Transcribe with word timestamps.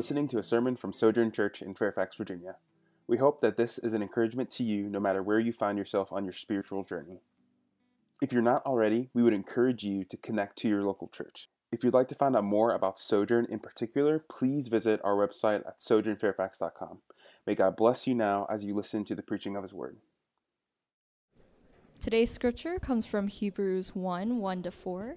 listening 0.00 0.26
to 0.26 0.38
a 0.38 0.42
sermon 0.42 0.76
from 0.76 0.94
Sojourn 0.94 1.30
Church 1.30 1.60
in 1.60 1.74
Fairfax, 1.74 2.16
Virginia. 2.16 2.56
We 3.06 3.18
hope 3.18 3.42
that 3.42 3.58
this 3.58 3.76
is 3.76 3.92
an 3.92 4.00
encouragement 4.00 4.50
to 4.52 4.62
you 4.62 4.88
no 4.88 4.98
matter 4.98 5.22
where 5.22 5.38
you 5.38 5.52
find 5.52 5.76
yourself 5.76 6.10
on 6.10 6.24
your 6.24 6.32
spiritual 6.32 6.84
journey. 6.84 7.20
If 8.22 8.32
you're 8.32 8.40
not 8.40 8.64
already, 8.64 9.10
we 9.12 9.22
would 9.22 9.34
encourage 9.34 9.84
you 9.84 10.04
to 10.04 10.16
connect 10.16 10.56
to 10.60 10.70
your 10.70 10.84
local 10.84 11.08
church. 11.08 11.50
If 11.70 11.84
you'd 11.84 11.92
like 11.92 12.08
to 12.08 12.14
find 12.14 12.34
out 12.34 12.44
more 12.44 12.72
about 12.72 12.98
Sojourn 12.98 13.46
in 13.50 13.58
particular, 13.58 14.18
please 14.18 14.68
visit 14.68 15.02
our 15.04 15.16
website 15.16 15.66
at 15.68 15.80
sojournfairfax.com. 15.80 17.00
May 17.46 17.54
God 17.54 17.76
bless 17.76 18.06
you 18.06 18.14
now 18.14 18.46
as 18.50 18.64
you 18.64 18.74
listen 18.74 19.04
to 19.04 19.14
the 19.14 19.20
preaching 19.20 19.54
of 19.54 19.62
His 19.62 19.74
Word. 19.74 19.98
Today's 22.00 22.30
scripture 22.30 22.78
comes 22.78 23.04
from 23.04 23.28
Hebrews 23.28 23.94
1 23.94 24.38
1 24.38 24.62
to 24.62 24.70
4. 24.70 25.16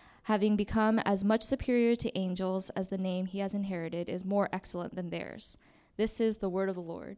having 0.23 0.55
become 0.55 0.99
as 0.99 1.23
much 1.23 1.41
superior 1.41 1.95
to 1.95 2.15
angels 2.17 2.69
as 2.71 2.89
the 2.89 2.97
name 2.97 3.25
he 3.25 3.39
has 3.39 3.53
inherited 3.53 4.07
is 4.07 4.23
more 4.23 4.49
excellent 4.53 4.95
than 4.95 5.09
theirs. 5.09 5.57
This 5.97 6.21
is 6.21 6.37
the 6.37 6.49
word 6.49 6.69
of 6.69 6.75
the 6.75 6.81
Lord. 6.81 7.17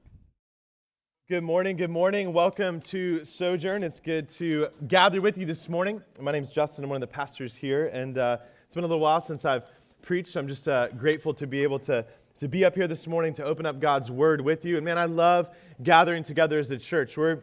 Good 1.28 1.44
morning. 1.44 1.76
Good 1.76 1.90
morning. 1.90 2.32
Welcome 2.32 2.80
to 2.82 3.26
Sojourn. 3.26 3.84
It's 3.84 4.00
good 4.00 4.30
to 4.32 4.68
gather 4.88 5.20
with 5.20 5.38
you 5.38 5.46
this 5.46 5.68
morning. 5.68 6.02
My 6.20 6.32
name 6.32 6.44
is 6.44 6.52
Justin. 6.52 6.84
I'm 6.86 6.90
one 6.90 6.98
of 6.98 7.10
the 7.10 7.14
pastors 7.14 7.56
here, 7.56 7.88
and 7.88 8.18
uh, 8.18 8.38
it's 8.66 8.76
been 8.76 8.84
a 8.84 8.88
little 8.88 9.02
while 9.02 9.22
since 9.22 9.44
I've 9.44 9.64
preached. 10.02 10.36
I'm 10.36 10.48
just 10.48 10.68
uh, 10.68 10.90
grateful 10.90 11.34
to 11.36 11.48
be 11.48 11.62
able 11.64 11.80
to, 11.80 12.06
to 12.40 12.48
be 12.48 12.64
up 12.64 12.76
here 12.76 12.88
this 12.88 13.08
morning 13.08 13.34
to 13.34 13.44
open 13.44 13.66
up 13.66 13.80
God's 13.80 14.12
Word 14.12 14.42
with 14.42 14.64
you. 14.64 14.76
And 14.76 14.86
man, 14.86 14.98
I 14.98 15.06
love 15.06 15.50
gathering 15.82 16.24
together 16.24 16.58
as 16.58 16.72
a 16.72 16.78
church. 16.78 17.18
We're 17.18 17.40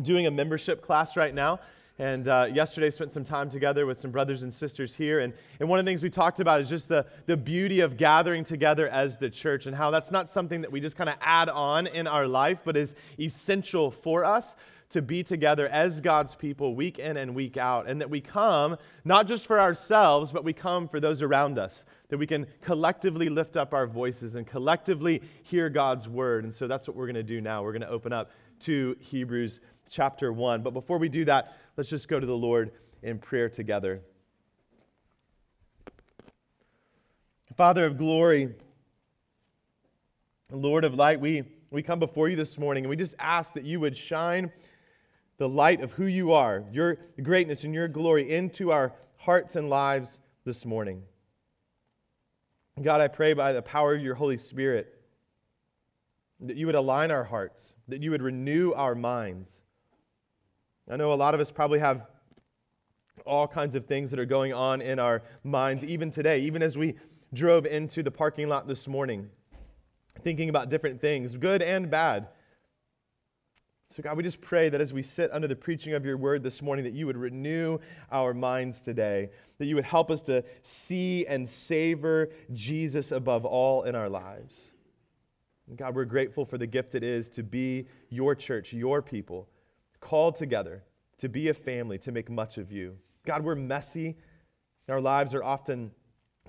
doing 0.00 0.26
a 0.26 0.30
membership 0.30 0.82
class 0.82 1.16
right 1.16 1.34
now. 1.34 1.60
And 1.98 2.26
uh, 2.26 2.48
yesterday, 2.52 2.90
spent 2.90 3.12
some 3.12 3.22
time 3.22 3.48
together 3.48 3.86
with 3.86 4.00
some 4.00 4.10
brothers 4.10 4.42
and 4.42 4.52
sisters 4.52 4.96
here. 4.96 5.20
And, 5.20 5.32
and 5.60 5.68
one 5.68 5.78
of 5.78 5.84
the 5.84 5.90
things 5.90 6.02
we 6.02 6.10
talked 6.10 6.40
about 6.40 6.60
is 6.60 6.68
just 6.68 6.88
the, 6.88 7.06
the 7.26 7.36
beauty 7.36 7.80
of 7.80 7.96
gathering 7.96 8.42
together 8.42 8.88
as 8.88 9.16
the 9.16 9.30
church 9.30 9.66
and 9.66 9.76
how 9.76 9.92
that's 9.92 10.10
not 10.10 10.28
something 10.28 10.60
that 10.62 10.72
we 10.72 10.80
just 10.80 10.96
kind 10.96 11.08
of 11.08 11.16
add 11.20 11.48
on 11.48 11.86
in 11.86 12.08
our 12.08 12.26
life, 12.26 12.62
but 12.64 12.76
is 12.76 12.96
essential 13.20 13.92
for 13.92 14.24
us 14.24 14.56
to 14.90 15.02
be 15.02 15.22
together 15.22 15.68
as 15.68 16.00
God's 16.00 16.34
people 16.34 16.74
week 16.74 16.98
in 16.98 17.16
and 17.16 17.32
week 17.32 17.56
out. 17.56 17.88
And 17.88 18.00
that 18.00 18.10
we 18.10 18.20
come 18.20 18.76
not 19.04 19.28
just 19.28 19.46
for 19.46 19.60
ourselves, 19.60 20.32
but 20.32 20.42
we 20.42 20.52
come 20.52 20.88
for 20.88 20.98
those 20.98 21.22
around 21.22 21.60
us. 21.60 21.84
That 22.08 22.18
we 22.18 22.26
can 22.26 22.48
collectively 22.60 23.28
lift 23.28 23.56
up 23.56 23.72
our 23.72 23.86
voices 23.86 24.34
and 24.34 24.46
collectively 24.46 25.22
hear 25.44 25.68
God's 25.68 26.08
word. 26.08 26.42
And 26.42 26.52
so 26.52 26.66
that's 26.66 26.88
what 26.88 26.96
we're 26.96 27.06
going 27.06 27.14
to 27.14 27.22
do 27.22 27.40
now. 27.40 27.62
We're 27.62 27.72
going 27.72 27.82
to 27.82 27.88
open 27.88 28.12
up 28.12 28.32
to 28.60 28.96
Hebrews 28.98 29.60
chapter 29.90 30.32
1. 30.32 30.62
But 30.62 30.72
before 30.72 30.98
we 30.98 31.08
do 31.08 31.24
that, 31.26 31.56
let's 31.76 31.90
just 31.90 32.08
go 32.08 32.20
to 32.20 32.26
the 32.26 32.36
Lord 32.36 32.72
in 33.02 33.18
prayer 33.18 33.48
together. 33.48 34.02
Father 37.56 37.86
of 37.86 37.96
glory, 37.96 38.52
Lord 40.50 40.84
of 40.84 40.94
light, 40.94 41.20
we, 41.20 41.44
we 41.70 41.82
come 41.82 42.00
before 42.00 42.28
you 42.28 42.34
this 42.34 42.58
morning 42.58 42.84
and 42.84 42.90
we 42.90 42.96
just 42.96 43.14
ask 43.18 43.54
that 43.54 43.64
you 43.64 43.78
would 43.78 43.96
shine 43.96 44.50
the 45.36 45.48
light 45.48 45.80
of 45.80 45.92
who 45.92 46.06
you 46.06 46.32
are, 46.32 46.64
your 46.72 46.98
greatness 47.22 47.62
and 47.62 47.72
your 47.72 47.86
glory 47.86 48.30
into 48.30 48.72
our 48.72 48.92
hearts 49.16 49.54
and 49.54 49.68
lives 49.68 50.20
this 50.44 50.64
morning. 50.64 51.02
God, 52.80 53.00
I 53.00 53.08
pray 53.08 53.34
by 53.34 53.52
the 53.52 53.62
power 53.62 53.94
of 53.94 54.02
your 54.02 54.16
Holy 54.16 54.36
Spirit 54.36 55.00
that 56.40 56.56
you 56.56 56.66
would 56.66 56.74
align 56.74 57.12
our 57.12 57.24
hearts, 57.24 57.76
that 57.86 58.02
you 58.02 58.10
would 58.10 58.22
renew 58.22 58.72
our 58.72 58.96
minds. 58.96 59.63
I 60.90 60.96
know 60.96 61.12
a 61.12 61.14
lot 61.14 61.34
of 61.34 61.40
us 61.40 61.50
probably 61.50 61.78
have 61.78 62.06
all 63.24 63.48
kinds 63.48 63.74
of 63.74 63.86
things 63.86 64.10
that 64.10 64.20
are 64.20 64.26
going 64.26 64.52
on 64.52 64.82
in 64.82 64.98
our 64.98 65.22
minds, 65.42 65.82
even 65.82 66.10
today, 66.10 66.40
even 66.40 66.62
as 66.62 66.76
we 66.76 66.94
drove 67.32 67.64
into 67.64 68.02
the 68.02 68.10
parking 68.10 68.48
lot 68.48 68.68
this 68.68 68.86
morning, 68.86 69.30
thinking 70.22 70.50
about 70.50 70.68
different 70.68 71.00
things, 71.00 71.36
good 71.36 71.62
and 71.62 71.90
bad. 71.90 72.28
So, 73.88 74.02
God, 74.02 74.16
we 74.16 74.22
just 74.22 74.40
pray 74.40 74.68
that 74.68 74.80
as 74.80 74.92
we 74.92 75.02
sit 75.02 75.32
under 75.32 75.48
the 75.48 75.56
preaching 75.56 75.94
of 75.94 76.04
your 76.04 76.16
word 76.16 76.42
this 76.42 76.60
morning, 76.60 76.84
that 76.84 76.94
you 76.94 77.06
would 77.06 77.16
renew 77.16 77.78
our 78.10 78.34
minds 78.34 78.82
today, 78.82 79.30
that 79.58 79.66
you 79.66 79.76
would 79.76 79.84
help 79.84 80.10
us 80.10 80.20
to 80.22 80.44
see 80.62 81.24
and 81.26 81.48
savor 81.48 82.30
Jesus 82.52 83.12
above 83.12 83.44
all 83.46 83.84
in 83.84 83.94
our 83.94 84.08
lives. 84.08 84.72
God, 85.76 85.94
we're 85.94 86.04
grateful 86.04 86.44
for 86.44 86.58
the 86.58 86.66
gift 86.66 86.94
it 86.94 87.02
is 87.02 87.30
to 87.30 87.42
be 87.42 87.86
your 88.10 88.34
church, 88.34 88.72
your 88.74 89.00
people 89.00 89.48
called 90.04 90.36
together 90.36 90.84
to 91.16 91.28
be 91.28 91.48
a 91.48 91.54
family, 91.54 91.96
to 91.98 92.12
make 92.12 92.30
much 92.30 92.58
of 92.58 92.70
you. 92.70 92.98
God, 93.24 93.42
we're 93.42 93.54
messy. 93.54 94.16
Our 94.88 95.00
lives 95.00 95.32
are 95.32 95.42
often 95.42 95.92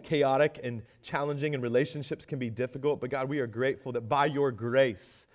chaotic 0.04 0.60
and 0.62 0.82
challenging, 1.02 1.54
and 1.54 1.64
relationships 1.64 2.26
can 2.26 2.38
be 2.38 2.50
difficult. 2.50 3.00
But 3.00 3.12
God, 3.12 3.30
we 3.30 3.40
are 3.40 3.48
grateful 3.48 3.94
that 3.94 4.10
by 4.10 4.26
your 4.26 4.52
grace, 4.52 5.26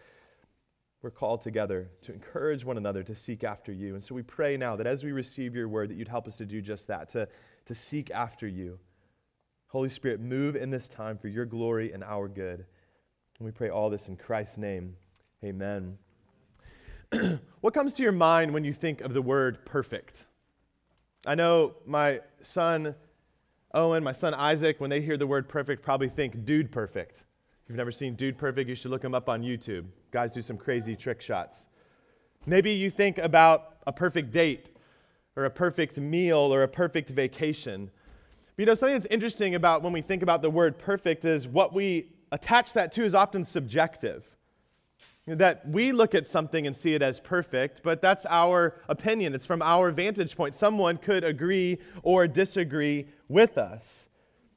we're 1.01 1.11
called 1.11 1.41
together 1.41 1.91
to 2.03 2.13
encourage 2.13 2.63
one 2.63 2.77
another 2.77 3.03
to 3.03 3.15
seek 3.15 3.43
after 3.43 3.73
you. 3.73 3.95
And 3.95 4.05
so 4.05 4.15
we 4.15 4.23
pray 4.23 4.59
now 4.59 4.77
that 4.77 4.87
as 4.87 5.03
we 5.03 5.13
receive 5.13 5.55
your 5.55 5.69
word, 5.69 5.89
that 5.89 5.97
you'd 5.97 6.09
help 6.09 6.29
us 6.29 6.37
to 6.37 6.45
do 6.45 6.61
just 6.61 6.89
that, 6.89 7.09
to, 7.11 7.27
to 7.65 7.75
seek 7.75 8.11
after 8.11 8.47
you. 8.47 8.79
Holy 9.69 9.89
Spirit, 9.89 10.21
move 10.21 10.57
in 10.57 10.69
this 10.69 10.91
time 10.91 11.17
for 11.17 11.29
your 11.29 11.47
glory 11.47 11.93
and 11.93 12.05
our 12.05 12.29
good. 12.29 12.67
And 13.39 13.47
we 13.47 13.51
pray 13.51 13.71
all 13.71 13.89
this 13.89 14.09
in 14.09 14.17
Christ's 14.17 14.59
name. 14.59 14.97
Amen. 15.43 15.97
what 17.61 17.75
comes 17.75 17.95
to 17.95 18.03
your 18.03 18.13
mind 18.13 18.53
when 18.53 18.65
you 18.65 18.73
think 18.73 19.01
of 19.01 19.15
the 19.15 19.23
word 19.23 19.65
perfect? 19.65 20.27
I 21.27 21.35
know 21.35 21.75
my 21.87 22.21
son 22.43 22.95
Owen, 23.73 24.03
my 24.03 24.13
son 24.13 24.35
Isaac, 24.35 24.81
when 24.81 24.91
they 24.91 25.01
hear 25.01 25.17
the 25.17 25.27
word 25.27 25.49
perfect, 25.49 25.83
probably 25.83 26.09
think 26.09 26.45
dude 26.45 26.73
perfect. 26.73 27.25
If 27.63 27.69
you've 27.69 27.77
never 27.77 27.93
seen 27.93 28.15
dude 28.15 28.37
perfect, 28.37 28.69
you 28.69 28.75
should 28.75 28.91
look 28.91 29.05
him 29.05 29.15
up 29.15 29.29
on 29.29 29.43
YouTube. 29.43 29.87
Guys 30.11 30.33
do 30.33 30.43
some 30.43 30.57
crazy 30.57 30.97
trick 30.97 31.21
shots. 31.21 31.69
Maybe 32.47 32.73
you 32.73 32.91
think 32.91 33.19
about 33.19 33.77
a 33.87 33.93
perfect 33.93 34.33
date 34.33 34.71
or 35.37 35.45
a 35.45 35.51
perfect 35.51 35.99
meal 35.99 36.53
or 36.53 36.65
a 36.65 36.69
perfect 36.69 37.11
vacation. 37.11 37.91
But 38.57 38.63
you 38.63 38.67
know, 38.67 38.75
something 38.75 38.99
that's 38.99 39.13
interesting 39.13 39.55
about 39.55 39.83
when 39.83 39.93
we 39.93 40.03
think 40.03 40.23
about 40.23 40.43
the 40.43 40.51
word 40.51 40.79
perfect 40.79 41.25
is 41.25 41.47
what 41.47 41.73
we 41.73 42.13
attach 42.33 42.73
that 42.73 42.93
to 42.93 43.05
is 43.05 43.15
often 43.15 43.45
subjective 43.45 44.27
that 45.27 45.69
we 45.69 45.93
look 45.93 46.15
at 46.15 46.27
something 46.27 46.67
and 46.67 46.75
see 46.75 46.95
it 46.95 47.03
as 47.03 47.21
perfect, 47.21 47.83
but 47.83 48.03
that's 48.03 48.27
our 48.27 48.81
opinion. 48.89 49.35
It's 49.35 49.47
from 49.47 49.63
our 49.63 49.91
vantage 49.91 50.37
point. 50.37 50.55
Someone 50.55 50.97
could 50.97 51.25
agree 51.25 51.79
or 52.03 52.27
disagree 52.27 53.07
with 53.29 53.59
us. 53.59 54.09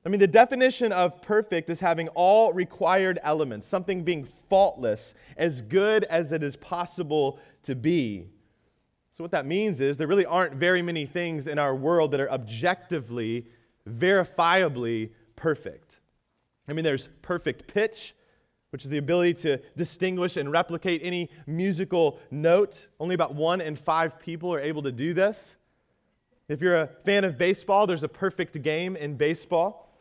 I 0.06 0.10
mean, 0.10 0.20
the 0.20 0.28
definition 0.28 0.92
of 0.92 1.22
perfect 1.22 1.70
is 1.70 1.80
having 1.80 2.10
all 2.10 2.52
required 2.52 3.20
elements, 3.24 3.68
something 3.68 4.04
being 4.04 4.26
faultless, 4.26 5.16
as 5.38 5.62
good 5.62 6.04
as 6.06 6.32
it 6.34 6.44
is 6.44 6.58
possible 6.58 7.40
to 7.64 7.76
be. 7.76 8.28
So, 9.16 9.24
what 9.24 9.32
that 9.32 9.46
means 9.46 9.80
is 9.80 9.96
there 9.96 10.08
really 10.08 10.26
aren't 10.26 10.56
very 10.56 10.82
many 10.82 11.06
things 11.06 11.48
in 11.48 11.58
our 11.58 11.76
world 11.76 12.12
that 12.12 12.20
are 12.20 12.32
objectively, 12.32 13.48
verifiably 13.88 15.12
perfect. 15.36 16.00
I 16.68 16.74
mean, 16.74 16.84
there's 16.84 17.08
perfect 17.22 17.68
pitch, 17.68 18.16
which 18.74 18.84
is 18.84 18.90
the 18.90 18.98
ability 18.98 19.36
to 19.36 19.60
distinguish 19.78 20.36
and 20.36 20.52
replicate 20.52 21.00
any 21.04 21.30
musical 21.46 22.18
note. 22.32 22.88
Only 23.00 23.14
about 23.14 23.36
one 23.36 23.62
in 23.62 23.76
five 23.76 24.18
people 24.18 24.52
are 24.52 24.60
able 24.60 24.82
to 24.82 24.92
do 24.92 25.14
this. 25.14 25.58
If 26.50 26.60
you're 26.60 26.78
a 26.78 26.88
fan 27.06 27.24
of 27.24 27.38
baseball, 27.38 27.86
there's 27.86 28.02
a 28.02 28.08
perfect 28.08 28.60
game 28.64 28.96
in 28.96 29.16
baseball, 29.16 29.94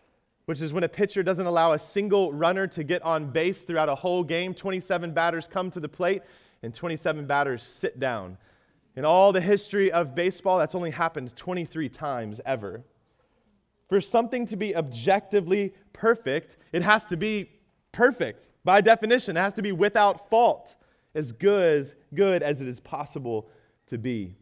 which 0.47 0.63
is 0.63 0.73
when 0.73 0.85
a 0.85 0.89
pitcher 0.89 1.23
doesn't 1.23 1.45
allow 1.45 1.73
a 1.73 1.79
single 1.79 2.33
runner 2.33 2.67
to 2.69 2.83
get 2.83 3.03
on 3.03 3.31
base 3.31 3.61
throughout 3.61 3.91
a 3.91 3.95
whole 3.95 4.25
game. 4.25 4.55
27 4.55 5.13
batters 5.13 5.47
come 5.47 5.71
to 5.71 5.79
the 5.79 5.89
plate, 5.89 6.23
and 6.63 6.73
27 6.73 7.27
batters 7.27 7.63
sit 7.63 8.01
down. 8.01 8.39
In 8.97 9.05
all 9.05 9.35
the 9.35 9.43
history 9.43 9.93
of 9.93 10.15
baseball, 10.15 10.59
that's 10.59 10.75
only 10.75 10.93
happened 10.93 11.37
23 11.37 11.91
times 11.91 12.41
ever. 12.47 12.83
For 13.91 14.01
something 14.01 14.47
to 14.47 14.57
be 14.57 14.75
objectively 14.75 15.75
perfect, 15.93 16.57
it 16.73 16.83
has 16.83 17.05
to 17.07 17.19
be 17.19 17.51
perfect. 17.93 18.53
By 18.65 18.81
definition, 18.81 19.37
it 19.37 19.41
has 19.41 19.55
to 19.55 19.63
be 19.63 19.73
without 19.73 20.29
fault, 20.29 20.75
as 21.15 21.33
good, 21.33 21.93
good 22.15 22.43
as 22.43 22.61
it 22.61 22.69
is 22.69 22.81
possible 22.81 23.49
to 23.87 23.99
be. 23.99 24.35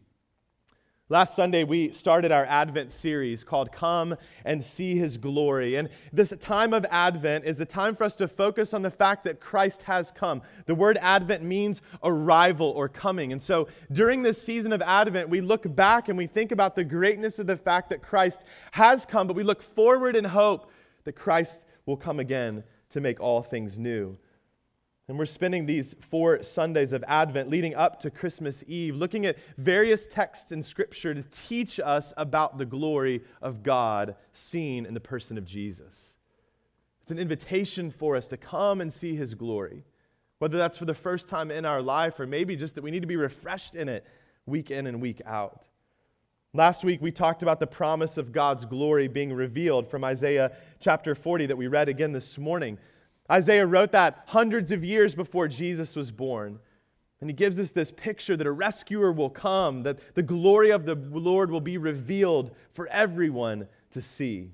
Last 1.08 1.35
Sunday, 1.35 1.64
we 1.64 1.91
started 1.91 2.31
our 2.31 2.44
Advent 2.44 2.93
series 2.93 3.43
called 3.43 3.73
Come 3.73 4.14
and 4.44 4.62
See 4.62 4.94
His 4.94 5.17
Glory. 5.17 5.75
And 5.75 5.88
this 6.12 6.32
time 6.38 6.73
of 6.73 6.87
Advent 6.88 7.44
is 7.44 7.61
a 7.61 7.64
time 7.64 7.97
for 7.97 8.05
us 8.05 8.14
to 8.14 8.29
focus 8.29 8.73
on 8.73 8.82
the 8.82 8.93
fact 8.93 9.25
that 9.25 9.41
Christ 9.41 9.82
has 9.82 10.12
come. 10.12 10.41
The 10.67 10.75
word 10.76 10.99
Advent 11.03 11.43
means 11.43 11.82
arrival 12.05 12.69
or 12.69 12.88
coming. 12.88 13.32
And 13.32 13.43
so 13.43 13.67
during 13.91 14.23
this 14.23 14.41
season 14.41 14.73
of 14.73 14.82
Advent, 14.82 15.29
we 15.29 15.41
look 15.41 15.75
back 15.75 16.08
and 16.08 16.17
we 16.17 16.29
think 16.29 16.53
about 16.53 16.76
the 16.76 16.85
greatness 16.85 17.41
of 17.41 17.49
the 17.49 17.56
fact 17.56 17.91
that 17.91 18.03
Christ 18.03 18.44
has 18.70 19.05
come, 19.05 19.26
but 19.26 19.35
we 19.35 19.43
look 19.43 19.62
forward 19.62 20.14
in 20.14 20.25
hope 20.25 20.70
that 21.03 21.17
Christ 21.17 21.64
will 21.87 21.96
come 21.96 22.20
again 22.20 22.62
to 22.91 23.01
make 23.01 23.21
all 23.21 23.43
things 23.43 23.79
new. 23.79 24.19
And 25.09 25.19
we're 25.19 25.27
spending 25.27 25.67
these 25.67 25.97
four 25.99 26.43
Sundays 26.45 26.93
of 26.93 27.03
Advent 27.09 27.51
leading 27.51 27.75
up 27.75 27.99
to 28.01 28.11
Christmas 28.11 28.63
Eve, 28.69 28.95
looking 28.95 29.27
at 29.27 29.39
various 29.59 30.07
texts 30.07 30.53
in 30.53 30.63
Scripture 30.63 31.15
to 31.15 31.25
teach 31.33 31.81
us 31.81 32.13
about 32.17 32.59
the 32.59 32.65
glory 32.65 33.23
of 33.43 33.65
God 33.65 34.15
seen 34.33 34.87
in 34.87 34.95
the 34.95 35.01
person 35.01 35.37
of 35.37 35.45
Jesus. 35.45 36.17
It's 37.03 37.11
an 37.11 37.19
invitation 37.19 37.91
for 37.91 38.15
us 38.15 38.29
to 38.29 38.37
come 38.37 38.81
and 38.81 38.93
see 38.93 39.17
His 39.17 39.35
glory, 39.35 39.83
whether 40.39 40.57
that's 40.57 40.79
for 40.79 40.85
the 40.85 40.95
first 40.95 41.27
time 41.27 41.51
in 41.51 41.65
our 41.65 41.83
life 41.83 42.21
or 42.21 42.27
maybe 42.29 42.55
just 42.55 42.77
that 42.77 42.85
we 42.85 42.93
need 42.93 43.01
to 43.01 43.09
be 43.09 43.17
refreshed 43.17 43.75
in 43.75 43.89
it 43.89 44.07
week 44.47 44.71
in 44.71 44.87
and 44.87 45.03
week 45.03 45.21
out. 45.27 45.67
Last 46.52 46.82
week, 46.82 47.00
we 47.00 47.12
talked 47.12 47.44
about 47.44 47.61
the 47.61 47.67
promise 47.69 48.17
of 48.17 48.32
God's 48.32 48.64
glory 48.64 49.06
being 49.06 49.32
revealed 49.32 49.88
from 49.88 50.02
Isaiah 50.02 50.50
chapter 50.81 51.14
40 51.14 51.47
that 51.47 51.56
we 51.56 51.69
read 51.69 51.88
again 51.88 52.11
this 52.11 52.38
morning. 52.38 52.76
Isaiah 53.31 53.64
wrote 53.64 53.93
that 53.93 54.25
hundreds 54.26 54.73
of 54.73 54.85
years 54.85 55.14
before 55.14 55.47
Jesus 55.47 55.94
was 55.94 56.11
born. 56.11 56.58
And 57.20 57.31
he 57.31 57.35
gives 57.35 57.61
us 57.61 57.70
this 57.70 57.93
picture 57.93 58.37
that 58.37 58.49
a 58.49 58.50
rescuer 58.50 59.12
will 59.12 59.31
come, 59.31 59.85
that 59.85 60.00
the 60.17 60.25
glory 60.25 60.70
of 60.70 60.87
the 60.87 60.97
Lord 60.97 61.52
will 61.52 61.61
be 61.61 61.79
revealed 61.79 62.50
for 62.73 62.88
everyone 62.88 63.69
to 63.93 64.03
see. 64.03 64.50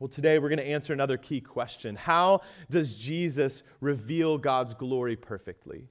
Well, 0.00 0.08
today 0.08 0.38
we're 0.38 0.50
going 0.50 0.58
to 0.58 0.68
answer 0.68 0.92
another 0.92 1.16
key 1.16 1.40
question 1.40 1.96
How 1.96 2.42
does 2.68 2.94
Jesus 2.94 3.62
reveal 3.80 4.36
God's 4.36 4.74
glory 4.74 5.16
perfectly? 5.16 5.88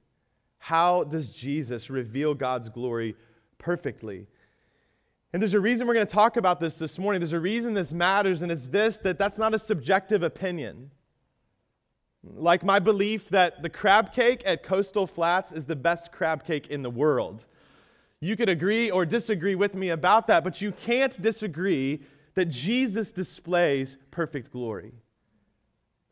How 0.58 1.02
does 1.02 1.30
Jesus 1.30 1.90
reveal 1.90 2.32
God's 2.34 2.68
glory 2.68 3.16
perfectly? 3.58 4.28
And 5.32 5.40
there's 5.40 5.54
a 5.54 5.60
reason 5.60 5.86
we're 5.86 5.94
going 5.94 6.06
to 6.06 6.12
talk 6.12 6.36
about 6.36 6.58
this 6.58 6.76
this 6.76 6.98
morning. 6.98 7.20
There's 7.20 7.32
a 7.32 7.40
reason 7.40 7.74
this 7.74 7.92
matters, 7.92 8.42
and 8.42 8.50
it's 8.50 8.66
this 8.66 8.96
that 8.98 9.18
that's 9.18 9.38
not 9.38 9.54
a 9.54 9.58
subjective 9.58 10.22
opinion. 10.22 10.90
Like 12.22 12.64
my 12.64 12.80
belief 12.80 13.28
that 13.28 13.62
the 13.62 13.70
crab 13.70 14.12
cake 14.12 14.42
at 14.44 14.62
Coastal 14.62 15.06
Flats 15.06 15.52
is 15.52 15.66
the 15.66 15.76
best 15.76 16.12
crab 16.12 16.44
cake 16.44 16.66
in 16.66 16.82
the 16.82 16.90
world. 16.90 17.46
You 18.20 18.36
could 18.36 18.48
agree 18.48 18.90
or 18.90 19.06
disagree 19.06 19.54
with 19.54 19.74
me 19.74 19.88
about 19.90 20.26
that, 20.26 20.44
but 20.44 20.60
you 20.60 20.72
can't 20.72 21.20
disagree 21.22 22.02
that 22.34 22.46
Jesus 22.46 23.12
displays 23.12 23.96
perfect 24.10 24.50
glory. 24.50 24.92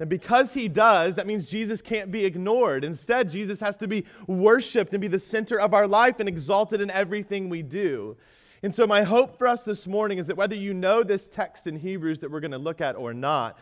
And 0.00 0.08
because 0.08 0.54
he 0.54 0.68
does, 0.68 1.16
that 1.16 1.26
means 1.26 1.46
Jesus 1.46 1.82
can't 1.82 2.10
be 2.10 2.24
ignored. 2.24 2.84
Instead, 2.84 3.30
Jesus 3.30 3.58
has 3.60 3.76
to 3.78 3.88
be 3.88 4.04
worshiped 4.28 4.94
and 4.94 5.00
be 5.00 5.08
the 5.08 5.18
center 5.18 5.58
of 5.58 5.74
our 5.74 5.88
life 5.88 6.20
and 6.20 6.28
exalted 6.28 6.80
in 6.80 6.90
everything 6.90 7.48
we 7.48 7.62
do. 7.62 8.16
And 8.62 8.74
so, 8.74 8.86
my 8.86 9.02
hope 9.02 9.38
for 9.38 9.46
us 9.46 9.62
this 9.62 9.86
morning 9.86 10.18
is 10.18 10.26
that 10.26 10.36
whether 10.36 10.56
you 10.56 10.74
know 10.74 11.02
this 11.02 11.28
text 11.28 11.66
in 11.66 11.76
Hebrews 11.76 12.18
that 12.20 12.30
we're 12.30 12.40
going 12.40 12.50
to 12.50 12.58
look 12.58 12.80
at 12.80 12.96
or 12.96 13.14
not, 13.14 13.58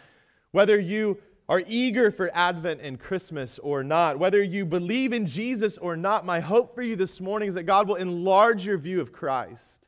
whether 0.53 0.79
you 0.79 1.19
are 1.49 1.63
eager 1.67 2.11
for 2.11 2.31
Advent 2.35 2.81
and 2.81 2.99
Christmas 2.99 3.59
or 3.59 3.85
not, 3.85 4.19
whether 4.19 4.43
you 4.43 4.65
believe 4.65 5.13
in 5.13 5.27
Jesus 5.27 5.77
or 5.79 5.97
not, 5.97 6.25
my 6.25 6.41
hope 6.41 6.75
for 6.75 6.83
you 6.83 6.97
this 6.97 7.21
morning 7.21 7.49
is 7.49 7.55
that 7.55 7.65
God 7.65 7.87
will 7.87 7.97
enlarge 7.97 8.65
your 8.65 8.79
view 8.79 9.01
of 9.01 9.13
Christ, 9.13 9.87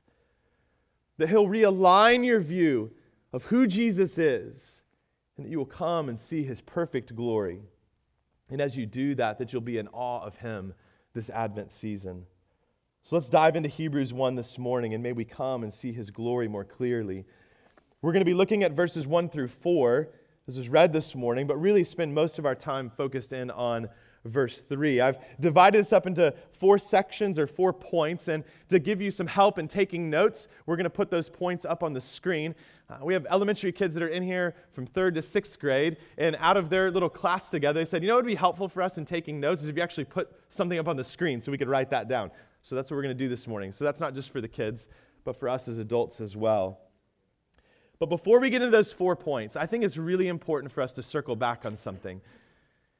that 1.17 1.31
He'll 1.31 1.47
realign 1.47 2.25
your 2.25 2.41
view 2.41 2.93
of 3.33 3.45
who 3.45 3.67
Jesus 3.67 4.19
is, 4.19 4.83
and 5.37 5.47
that 5.47 5.51
you 5.51 5.59
will 5.59 5.67
come 5.67 6.09
and 6.11 6.19
see 6.19 6.45
His 6.45 6.61
perfect 6.61 7.17
glory. 7.17 7.61
And 8.51 8.61
as 8.61 8.77
you 8.77 8.85
do 8.85 9.15
that, 9.15 9.39
that 9.39 9.53
you'll 9.53 9.63
be 9.63 9.79
in 9.79 9.89
awe 9.89 10.23
of 10.23 10.37
Him 10.37 10.75
this 11.15 11.31
Advent 11.31 11.73
season. 11.73 12.27
So 13.09 13.17
let's 13.17 13.31
dive 13.31 13.57
into 13.57 13.71
Hebrews 13.71 14.13
1 14.13 14.35
this 14.35 14.59
morning, 14.59 14.93
and 14.93 15.03
may 15.03 15.13
we 15.13 15.25
come 15.25 15.63
and 15.63 15.73
see 15.73 15.93
His 15.93 16.11
glory 16.11 16.47
more 16.47 16.63
clearly. 16.63 17.25
We're 18.03 18.13
going 18.13 18.21
to 18.21 18.27
be 18.27 18.35
looking 18.35 18.63
at 18.63 18.73
verses 18.73 19.07
1 19.07 19.31
through 19.31 19.49
4 19.49 20.11
this 20.49 20.57
was 20.57 20.71
read 20.71 20.95
this 20.95 21.15
morning, 21.15 21.47
but 21.47 21.61
really 21.61 21.85
spend 21.85 22.15
most 22.15 22.39
of 22.39 22.47
our 22.47 22.55
time 22.55 22.89
focused 22.89 23.35
in 23.35 23.51
on 23.51 23.91
verse 24.25 24.63
3. 24.63 24.99
I've 24.99 25.19
divided 25.39 25.85
this 25.85 25.93
up 25.93 26.07
into 26.07 26.33
four 26.53 26.79
sections 26.79 27.39
or 27.39 27.47
four 27.47 27.71
points, 27.75 28.29
and 28.29 28.45
to 28.71 28.79
give 28.79 29.03
you 29.03 29.11
some 29.11 29.27
help 29.27 29.59
in 29.59 29.69
taking 29.69 30.09
notes, 30.09 30.49
we're 30.65 30.77
going 30.77 30.85
to 30.85 30.91
put 30.91 31.11
those 31.11 31.29
points 31.29 31.67
up 31.67 31.83
on 31.83 31.93
the 31.93 32.01
screen. 32.01 32.55
Uh, 32.89 32.97
we 33.03 33.13
have 33.13 33.27
elementary 33.29 33.73
kids 33.73 33.93
that 33.93 34.03
are 34.03 34.09
in 34.09 34.23
here 34.23 34.55
from 34.73 34.87
third 34.87 35.15
to 35.17 35.21
sixth 35.21 35.59
grade, 35.59 35.99
and 36.17 36.35
out 36.41 36.57
of 36.57 36.71
their 36.71 36.91
little 36.91 37.11
class 37.11 37.51
together, 37.51 37.81
they 37.81 37.85
said, 37.85 38.03
You 38.03 38.09
know 38.09 38.15
what 38.15 38.25
would 38.25 38.31
be 38.31 38.35
helpful 38.35 38.71
for 38.71 38.81
us 38.81 38.97
in 38.97 39.05
taking 39.05 39.41
notes 39.41 39.61
is 39.61 39.69
if 39.69 39.77
you 39.77 39.83
actually 39.83 40.07
put 40.07 40.33
something 40.49 40.79
up 40.79 40.89
on 40.89 40.97
the 40.97 41.05
screen 41.05 41.43
so 41.43 41.53
we 41.53 41.59
could 41.59 41.69
write 41.69 41.91
that 41.91 42.09
down. 42.09 42.31
So 42.63 42.75
that's 42.75 42.91
what 42.91 42.97
we're 42.97 43.03
going 43.03 43.17
to 43.17 43.25
do 43.25 43.29
this 43.29 43.47
morning. 43.47 43.73
So 43.73 43.85
that's 43.85 44.01
not 44.01 44.15
just 44.15 44.31
for 44.31 44.41
the 44.41 44.49
kids, 44.49 44.89
but 45.25 45.37
for 45.37 45.49
us 45.49 45.69
as 45.69 45.79
adults 45.79 46.21
as 46.21 46.37
well. 46.37 46.81
But 47.99 48.09
before 48.09 48.41
we 48.41 48.51
get 48.51 48.63
into 48.63 48.71
those 48.71 48.93
four 48.93 49.17
points, 49.17 49.57
I 49.57 49.67
think 49.67 49.85
it's 49.85 49.97
really 49.97 50.29
important 50.29 50.73
for 50.73 50.83
us 50.83 50.93
to 50.95 51.03
circle 51.03 51.35
back 51.35 51.65
on 51.65 51.77
something. 51.77 52.21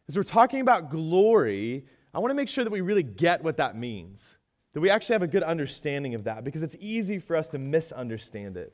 As 0.09 0.17
we're 0.17 0.25
talking 0.25 0.61
about 0.61 0.91
glory, 0.91 1.85
I 2.13 2.19
want 2.19 2.31
to 2.31 2.35
make 2.35 2.49
sure 2.49 2.65
that 2.65 2.71
we 2.71 2.81
really 2.81 3.03
get 3.03 3.45
what 3.45 3.59
that 3.59 3.77
means, 3.77 4.39
that 4.73 4.81
we 4.81 4.91
actually 4.91 5.15
have 5.15 5.23
a 5.23 5.29
good 5.29 5.43
understanding 5.43 6.15
of 6.15 6.25
that, 6.25 6.45
because 6.45 6.63
it's 6.63 6.77
easy 6.81 7.19
for 7.19 7.37
us 7.37 7.49
to 7.51 7.59
misunderstand 7.59 8.57
it. 8.57 8.73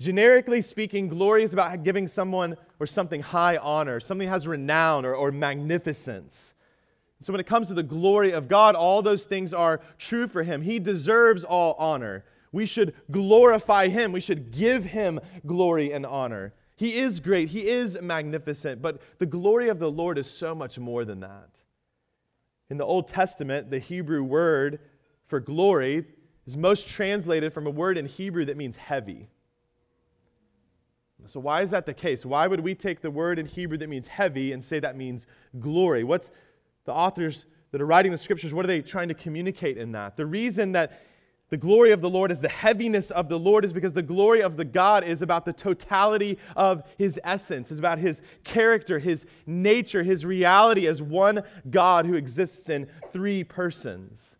Generically 0.00 0.62
speaking, 0.62 1.08
glory 1.08 1.42
is 1.42 1.52
about 1.52 1.82
giving 1.82 2.08
someone 2.08 2.56
or 2.80 2.86
something 2.86 3.20
high 3.20 3.56
honor, 3.56 4.00
something 4.00 4.28
has 4.28 4.46
renown 4.46 5.04
or, 5.04 5.14
or 5.14 5.30
magnificence. 5.30 6.54
So 7.20 7.32
when 7.32 7.40
it 7.40 7.46
comes 7.46 7.68
to 7.68 7.74
the 7.74 7.82
glory 7.82 8.32
of 8.32 8.48
God, 8.48 8.74
all 8.74 9.02
those 9.02 9.24
things 9.24 9.52
are 9.52 9.80
true 9.98 10.28
for 10.28 10.42
him. 10.44 10.62
He 10.62 10.78
deserves 10.78 11.42
all 11.42 11.74
honor. 11.78 12.24
We 12.52 12.64
should 12.64 12.94
glorify 13.10 13.88
him. 13.88 14.12
We 14.12 14.20
should 14.20 14.52
give 14.52 14.84
him 14.84 15.20
glory 15.44 15.92
and 15.92 16.06
honor. 16.06 16.54
He 16.78 16.98
is 16.98 17.18
great, 17.18 17.48
he 17.48 17.66
is 17.66 18.00
magnificent, 18.00 18.80
but 18.80 19.02
the 19.18 19.26
glory 19.26 19.68
of 19.68 19.80
the 19.80 19.90
Lord 19.90 20.16
is 20.16 20.30
so 20.30 20.54
much 20.54 20.78
more 20.78 21.04
than 21.04 21.18
that. 21.20 21.60
In 22.70 22.76
the 22.76 22.84
Old 22.84 23.08
Testament, 23.08 23.68
the 23.68 23.80
Hebrew 23.80 24.22
word 24.22 24.78
for 25.26 25.40
glory 25.40 26.06
is 26.46 26.56
most 26.56 26.86
translated 26.86 27.52
from 27.52 27.66
a 27.66 27.70
word 27.70 27.98
in 27.98 28.06
Hebrew 28.06 28.44
that 28.44 28.56
means 28.56 28.76
heavy. 28.76 29.28
So, 31.26 31.40
why 31.40 31.62
is 31.62 31.70
that 31.70 31.84
the 31.84 31.94
case? 31.94 32.24
Why 32.24 32.46
would 32.46 32.60
we 32.60 32.76
take 32.76 33.00
the 33.00 33.10
word 33.10 33.40
in 33.40 33.46
Hebrew 33.46 33.76
that 33.78 33.88
means 33.88 34.06
heavy 34.06 34.52
and 34.52 34.62
say 34.62 34.78
that 34.78 34.96
means 34.96 35.26
glory? 35.58 36.04
What's 36.04 36.30
the 36.88 36.94
authors 36.94 37.44
that 37.70 37.82
are 37.82 37.86
writing 37.86 38.10
the 38.10 38.18
scriptures, 38.18 38.54
what 38.54 38.64
are 38.64 38.68
they 38.68 38.80
trying 38.80 39.08
to 39.08 39.14
communicate 39.14 39.76
in 39.76 39.92
that? 39.92 40.16
The 40.16 40.24
reason 40.24 40.72
that 40.72 41.02
the 41.50 41.58
glory 41.58 41.92
of 41.92 42.00
the 42.00 42.08
Lord 42.08 42.30
is 42.30 42.40
the 42.40 42.48
heaviness 42.48 43.10
of 43.10 43.28
the 43.28 43.38
Lord, 43.38 43.62
is 43.62 43.74
because 43.74 43.92
the 43.92 44.02
glory 44.02 44.40
of 44.40 44.56
the 44.56 44.64
God 44.64 45.04
is 45.04 45.20
about 45.20 45.44
the 45.44 45.52
totality 45.52 46.38
of 46.56 46.82
his 46.96 47.20
essence, 47.24 47.70
is 47.70 47.78
about 47.78 47.98
his 47.98 48.22
character, 48.42 48.98
his 48.98 49.26
nature, 49.46 50.02
his 50.02 50.24
reality 50.24 50.86
as 50.86 51.02
one 51.02 51.42
God 51.68 52.06
who 52.06 52.14
exists 52.14 52.70
in 52.70 52.88
three 53.12 53.44
persons. 53.44 54.36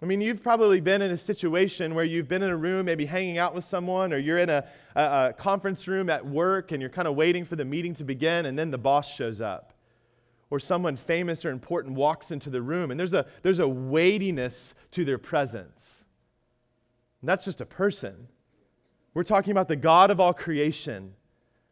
I 0.00 0.06
mean, 0.06 0.20
you've 0.20 0.42
probably 0.42 0.80
been 0.80 1.02
in 1.02 1.10
a 1.10 1.18
situation 1.18 1.96
where 1.96 2.04
you've 2.04 2.28
been 2.28 2.44
in 2.44 2.50
a 2.50 2.56
room, 2.56 2.86
maybe 2.86 3.06
hanging 3.06 3.38
out 3.38 3.54
with 3.56 3.64
someone, 3.64 4.12
or 4.12 4.18
you're 4.18 4.38
in 4.38 4.50
a, 4.50 4.64
a, 4.94 5.02
a 5.02 5.32
conference 5.32 5.88
room 5.88 6.10
at 6.10 6.24
work 6.24 6.70
and 6.70 6.80
you're 6.80 6.90
kind 6.90 7.08
of 7.08 7.16
waiting 7.16 7.44
for 7.44 7.56
the 7.56 7.64
meeting 7.64 7.94
to 7.94 8.04
begin, 8.04 8.46
and 8.46 8.56
then 8.56 8.70
the 8.70 8.78
boss 8.78 9.12
shows 9.12 9.40
up 9.40 9.71
or 10.52 10.60
someone 10.60 10.96
famous 10.96 11.46
or 11.46 11.50
important 11.50 11.94
walks 11.94 12.30
into 12.30 12.50
the 12.50 12.60
room 12.60 12.90
and 12.90 13.00
there's 13.00 13.14
a, 13.14 13.24
there's 13.40 13.58
a 13.58 13.66
weightiness 13.66 14.74
to 14.90 15.02
their 15.02 15.16
presence. 15.16 16.04
And 17.22 17.28
that's 17.30 17.46
just 17.46 17.62
a 17.62 17.64
person. 17.64 18.28
We're 19.14 19.22
talking 19.22 19.52
about 19.52 19.68
the 19.68 19.76
God 19.76 20.10
of 20.10 20.20
all 20.20 20.34
creation. 20.34 21.14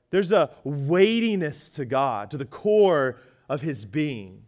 There's 0.08 0.32
a 0.32 0.48
weightiness 0.64 1.70
to 1.72 1.84
God, 1.84 2.30
to 2.30 2.38
the 2.38 2.46
core 2.46 3.18
of 3.50 3.60
his 3.60 3.84
being. 3.84 4.44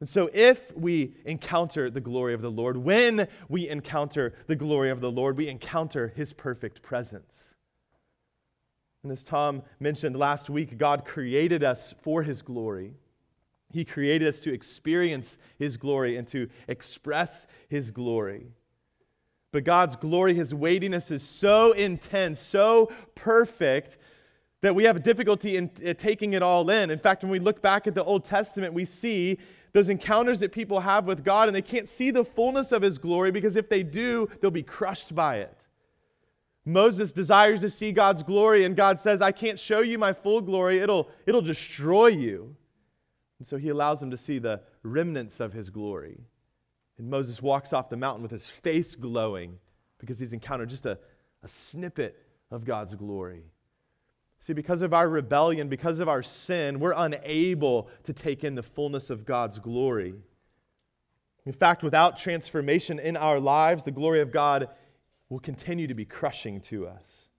And 0.00 0.08
so, 0.08 0.28
if 0.34 0.76
we 0.76 1.14
encounter 1.24 1.90
the 1.90 2.00
glory 2.00 2.34
of 2.34 2.42
the 2.42 2.50
Lord, 2.50 2.76
when 2.76 3.28
we 3.48 3.68
encounter 3.68 4.34
the 4.48 4.56
glory 4.56 4.90
of 4.90 5.00
the 5.00 5.12
Lord, 5.12 5.36
we 5.36 5.46
encounter 5.46 6.12
his 6.16 6.32
perfect 6.32 6.82
presence. 6.82 7.54
And 9.04 9.12
as 9.12 9.22
Tom 9.22 9.62
mentioned 9.78 10.16
last 10.16 10.50
week, 10.50 10.76
God 10.76 11.04
created 11.04 11.62
us 11.62 11.94
for 12.02 12.24
his 12.24 12.42
glory. 12.42 12.94
He 13.70 13.84
created 13.84 14.28
us 14.28 14.40
to 14.40 14.52
experience 14.52 15.38
His 15.58 15.76
glory 15.76 16.16
and 16.16 16.26
to 16.28 16.48
express 16.66 17.46
His 17.68 17.90
glory. 17.90 18.52
But 19.52 19.64
God's 19.64 19.96
glory, 19.96 20.34
His 20.34 20.54
weightiness 20.54 21.10
is 21.10 21.22
so 21.22 21.72
intense, 21.72 22.40
so 22.40 22.90
perfect, 23.14 23.98
that 24.60 24.74
we 24.74 24.84
have 24.84 25.02
difficulty 25.02 25.56
in 25.56 25.70
uh, 25.86 25.94
taking 25.94 26.32
it 26.32 26.42
all 26.42 26.68
in. 26.70 26.90
In 26.90 26.98
fact, 26.98 27.22
when 27.22 27.30
we 27.30 27.38
look 27.38 27.62
back 27.62 27.86
at 27.86 27.94
the 27.94 28.02
Old 28.04 28.24
Testament, 28.24 28.74
we 28.74 28.84
see 28.84 29.38
those 29.72 29.88
encounters 29.88 30.40
that 30.40 30.52
people 30.52 30.80
have 30.80 31.04
with 31.04 31.24
God 31.24 31.48
and 31.48 31.54
they 31.54 31.62
can't 31.62 31.88
see 31.88 32.10
the 32.10 32.24
fullness 32.24 32.72
of 32.72 32.82
his 32.82 32.98
glory 32.98 33.30
because 33.30 33.54
if 33.54 33.68
they 33.68 33.82
do, 33.82 34.28
they'll 34.40 34.50
be 34.50 34.62
crushed 34.62 35.14
by 35.14 35.36
it. 35.36 35.68
Moses 36.64 37.12
desires 37.12 37.60
to 37.60 37.70
see 37.70 37.92
God's 37.92 38.22
glory, 38.22 38.64
and 38.64 38.76
God 38.76 39.00
says, 39.00 39.22
I 39.22 39.32
can't 39.32 39.58
show 39.58 39.80
you 39.80 39.98
my 39.98 40.12
full 40.12 40.42
glory, 40.42 40.80
it'll, 40.80 41.08
it'll 41.24 41.40
destroy 41.40 42.08
you. 42.08 42.56
And 43.38 43.46
so 43.46 43.56
he 43.56 43.68
allows 43.68 44.02
him 44.02 44.10
to 44.10 44.16
see 44.16 44.38
the 44.38 44.62
remnants 44.82 45.40
of 45.40 45.52
his 45.52 45.70
glory. 45.70 46.20
And 46.98 47.08
Moses 47.08 47.40
walks 47.40 47.72
off 47.72 47.88
the 47.88 47.96
mountain 47.96 48.22
with 48.22 48.32
his 48.32 48.46
face 48.46 48.94
glowing 48.94 49.58
because 49.98 50.18
he's 50.18 50.32
encountered 50.32 50.70
just 50.70 50.86
a, 50.86 50.98
a 51.42 51.48
snippet 51.48 52.20
of 52.50 52.64
God's 52.64 52.94
glory. 52.94 53.44
See, 54.40 54.52
because 54.52 54.82
of 54.82 54.94
our 54.94 55.08
rebellion, 55.08 55.68
because 55.68 56.00
of 56.00 56.08
our 56.08 56.22
sin, 56.22 56.78
we're 56.78 56.94
unable 56.96 57.88
to 58.04 58.12
take 58.12 58.44
in 58.44 58.54
the 58.54 58.62
fullness 58.62 59.10
of 59.10 59.24
God's 59.24 59.58
glory. 59.58 60.14
In 61.44 61.52
fact, 61.52 61.82
without 61.82 62.18
transformation 62.18 62.98
in 62.98 63.16
our 63.16 63.40
lives, 63.40 63.82
the 63.82 63.90
glory 63.90 64.20
of 64.20 64.30
God 64.30 64.68
will 65.28 65.40
continue 65.40 65.86
to 65.86 65.94
be 65.94 66.04
crushing 66.04 66.60
to 66.62 66.86
us. 66.86 67.30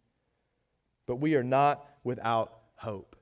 But 1.05 1.17
we 1.17 1.35
are 1.35 1.43
not 1.43 1.85
without 2.03 2.53
hope, 2.75 3.15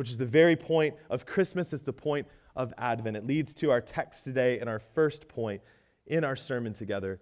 which 0.00 0.08
is 0.08 0.16
the 0.16 0.24
very 0.24 0.56
point 0.56 0.94
of 1.10 1.26
Christmas. 1.26 1.74
It's 1.74 1.82
the 1.82 1.92
point 1.92 2.26
of 2.56 2.72
Advent. 2.78 3.18
It 3.18 3.26
leads 3.26 3.52
to 3.52 3.70
our 3.70 3.82
text 3.82 4.24
today 4.24 4.58
and 4.58 4.66
our 4.66 4.78
first 4.78 5.28
point 5.28 5.60
in 6.06 6.24
our 6.24 6.36
sermon 6.36 6.72
together 6.72 7.20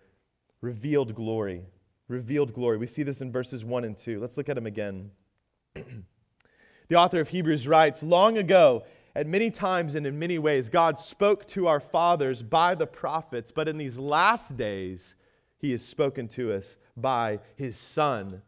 revealed 0.61 1.13
glory. 1.13 1.65
Revealed 2.07 2.55
glory. 2.55 2.79
We 2.79 2.87
see 2.87 3.03
this 3.03 3.21
in 3.21 3.33
verses 3.33 3.65
1 3.65 3.83
and 3.83 3.99
2. 3.99 4.21
Let's 4.21 4.37
look 4.37 4.49
at 4.49 4.55
them 4.55 4.67
again. 4.67 5.11
the 5.75 6.95
author 6.95 7.19
of 7.19 7.31
Hebrews 7.31 7.67
writes 7.67 8.01
Long 8.01 8.39
ago, 8.39 8.85
at 9.17 9.27
many 9.27 9.51
times 9.51 9.97
and 9.97 10.07
in 10.07 10.17
many 10.17 10.39
ways, 10.39 10.69
God 10.69 11.01
spoke 11.01 11.49
to 11.49 11.67
our 11.67 11.81
fathers 11.81 12.45
by 12.45 12.77
the 12.77 12.87
prophets, 12.87 13.51
but 13.51 13.67
in 13.67 13.77
these 13.77 13.99
last 13.99 14.57
days, 14.57 15.17
he 15.59 15.73
has 15.73 15.85
spoken 15.85 16.29
to 16.29 16.53
us 16.53 16.77
by 16.97 17.41
his 17.57 17.77
Son, 17.77 18.41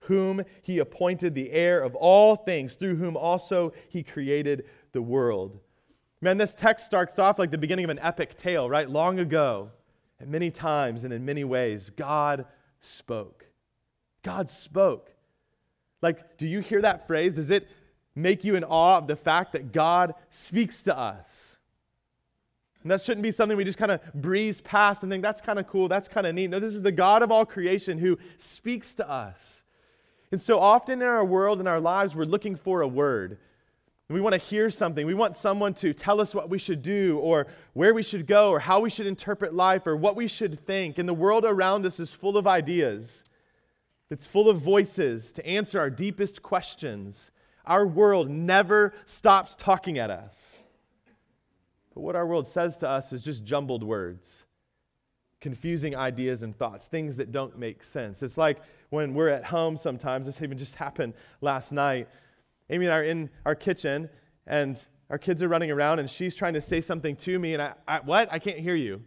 whom 0.00 0.42
he 0.62 0.78
appointed 0.78 1.34
the 1.34 1.50
heir 1.50 1.80
of 1.80 1.94
all 1.94 2.36
things, 2.36 2.74
through 2.74 2.96
whom 2.96 3.16
also 3.16 3.72
he 3.88 4.02
created 4.02 4.64
the 4.92 5.02
world. 5.02 5.58
Man, 6.20 6.38
this 6.38 6.54
text 6.54 6.86
starts 6.86 7.18
off 7.18 7.38
like 7.38 7.50
the 7.50 7.58
beginning 7.58 7.84
of 7.84 7.90
an 7.90 7.98
epic 8.00 8.36
tale, 8.36 8.68
right? 8.68 8.88
Long 8.88 9.18
ago, 9.18 9.70
and 10.18 10.30
many 10.30 10.50
times 10.50 11.04
and 11.04 11.12
in 11.12 11.24
many 11.24 11.44
ways, 11.44 11.90
God 11.90 12.44
spoke. 12.80 13.46
God 14.22 14.50
spoke. 14.50 15.10
Like, 16.02 16.36
do 16.38 16.46
you 16.46 16.60
hear 16.60 16.82
that 16.82 17.06
phrase? 17.06 17.34
Does 17.34 17.50
it 17.50 17.68
make 18.14 18.44
you 18.44 18.54
in 18.54 18.64
awe 18.64 18.98
of 18.98 19.06
the 19.06 19.16
fact 19.16 19.52
that 19.52 19.72
God 19.72 20.14
speaks 20.28 20.82
to 20.82 20.96
us? 20.96 21.58
And 22.82 22.90
that 22.90 23.02
shouldn't 23.02 23.22
be 23.22 23.32
something 23.32 23.56
we 23.56 23.64
just 23.64 23.78
kind 23.78 23.92
of 23.92 24.00
breeze 24.14 24.60
past 24.62 25.02
and 25.02 25.12
think 25.12 25.22
that's 25.22 25.40
kind 25.40 25.58
of 25.58 25.66
cool, 25.66 25.88
that's 25.88 26.08
kind 26.08 26.26
of 26.26 26.34
neat. 26.34 26.48
No, 26.48 26.58
this 26.58 26.74
is 26.74 26.82
the 26.82 26.92
God 26.92 27.22
of 27.22 27.30
all 27.30 27.44
creation 27.44 27.98
who 27.98 28.18
speaks 28.38 28.94
to 28.96 29.08
us. 29.08 29.62
And 30.32 30.40
so 30.40 30.58
often 30.58 31.02
in 31.02 31.08
our 31.08 31.24
world, 31.24 31.60
in 31.60 31.66
our 31.66 31.80
lives, 31.80 32.14
we're 32.14 32.24
looking 32.24 32.54
for 32.56 32.82
a 32.82 32.88
word. 32.88 33.38
We 34.08 34.20
want 34.20 34.32
to 34.32 34.40
hear 34.40 34.70
something. 34.70 35.06
We 35.06 35.14
want 35.14 35.36
someone 35.36 35.72
to 35.74 35.92
tell 35.92 36.20
us 36.20 36.34
what 36.34 36.50
we 36.50 36.58
should 36.58 36.82
do, 36.82 37.18
or 37.18 37.46
where 37.74 37.94
we 37.94 38.02
should 38.02 38.26
go, 38.26 38.50
or 38.50 38.58
how 38.58 38.80
we 38.80 38.90
should 38.90 39.06
interpret 39.06 39.54
life, 39.54 39.86
or 39.86 39.96
what 39.96 40.16
we 40.16 40.26
should 40.26 40.58
think. 40.66 40.98
And 40.98 41.08
the 41.08 41.14
world 41.14 41.44
around 41.44 41.86
us 41.86 42.00
is 42.00 42.10
full 42.10 42.36
of 42.36 42.46
ideas, 42.46 43.24
it's 44.10 44.26
full 44.26 44.48
of 44.48 44.60
voices 44.60 45.32
to 45.34 45.46
answer 45.46 45.78
our 45.78 45.90
deepest 45.90 46.42
questions. 46.42 47.30
Our 47.64 47.86
world 47.86 48.28
never 48.28 48.92
stops 49.04 49.54
talking 49.54 49.98
at 49.98 50.10
us. 50.10 50.58
But 51.94 52.00
what 52.00 52.16
our 52.16 52.26
world 52.26 52.48
says 52.48 52.76
to 52.78 52.88
us 52.88 53.12
is 53.12 53.22
just 53.22 53.44
jumbled 53.44 53.84
words, 53.84 54.44
confusing 55.40 55.94
ideas 55.94 56.42
and 56.42 56.56
thoughts, 56.56 56.88
things 56.88 57.16
that 57.18 57.30
don't 57.30 57.56
make 57.58 57.84
sense. 57.84 58.24
It's 58.24 58.36
like 58.38 58.58
when 58.90 59.14
we're 59.14 59.28
at 59.28 59.44
home 59.44 59.76
sometimes, 59.76 60.26
this 60.26 60.40
even 60.42 60.58
just 60.58 60.74
happened 60.74 61.14
last 61.40 61.72
night. 61.72 62.08
Amy 62.68 62.86
and 62.86 62.94
I 62.94 62.98
are 62.98 63.04
in 63.04 63.30
our 63.44 63.54
kitchen, 63.54 64.08
and 64.46 64.84
our 65.08 65.18
kids 65.18 65.42
are 65.42 65.48
running 65.48 65.70
around, 65.70 65.98
and 65.98 66.08
she's 66.08 66.36
trying 66.36 66.54
to 66.54 66.60
say 66.60 66.80
something 66.80 67.16
to 67.16 67.38
me, 67.38 67.54
and 67.54 67.62
I, 67.62 67.74
I 67.88 68.00
what? 68.00 68.28
I 68.30 68.38
can't 68.38 68.58
hear 68.58 68.76
you. 68.76 69.02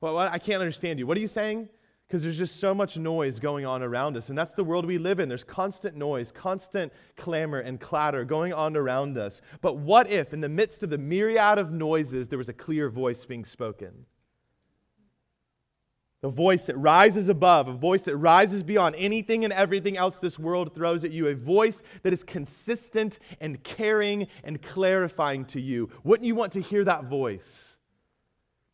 What, 0.00 0.14
what? 0.14 0.32
I 0.32 0.38
can't 0.38 0.60
understand 0.60 0.98
you. 0.98 1.06
What 1.06 1.16
are 1.16 1.20
you 1.20 1.28
saying? 1.28 1.68
because 2.06 2.22
there's 2.22 2.38
just 2.38 2.60
so 2.60 2.74
much 2.74 2.96
noise 2.96 3.38
going 3.38 3.64
on 3.64 3.82
around 3.82 4.16
us. 4.16 4.28
And 4.28 4.36
that's 4.36 4.52
the 4.52 4.64
world 4.64 4.84
we 4.86 4.98
live 4.98 5.20
in. 5.20 5.28
There's 5.28 5.44
constant 5.44 5.96
noise, 5.96 6.30
constant 6.30 6.92
clamor 7.16 7.60
and 7.60 7.80
clatter 7.80 8.24
going 8.24 8.52
on 8.52 8.76
around 8.76 9.16
us. 9.16 9.40
But 9.60 9.78
what 9.78 10.10
if, 10.10 10.32
in 10.32 10.40
the 10.40 10.48
midst 10.48 10.82
of 10.82 10.90
the 10.90 10.98
myriad 10.98 11.58
of 11.58 11.72
noises, 11.72 12.28
there 12.28 12.38
was 12.38 12.48
a 12.48 12.52
clear 12.52 12.88
voice 12.88 13.24
being 13.24 13.44
spoken? 13.44 14.06
A 16.24 16.30
voice 16.30 16.64
that 16.64 16.78
rises 16.78 17.28
above, 17.28 17.68
a 17.68 17.74
voice 17.74 18.02
that 18.04 18.16
rises 18.16 18.62
beyond 18.62 18.96
anything 18.96 19.44
and 19.44 19.52
everything 19.52 19.98
else 19.98 20.18
this 20.18 20.38
world 20.38 20.74
throws 20.74 21.04
at 21.04 21.10
you, 21.10 21.26
a 21.26 21.34
voice 21.34 21.82
that 22.02 22.14
is 22.14 22.22
consistent 22.22 23.18
and 23.42 23.62
caring 23.62 24.26
and 24.42 24.62
clarifying 24.62 25.44
to 25.44 25.60
you. 25.60 25.90
Wouldn't 26.02 26.26
you 26.26 26.34
want 26.34 26.54
to 26.54 26.62
hear 26.62 26.82
that 26.84 27.04
voice? 27.04 27.76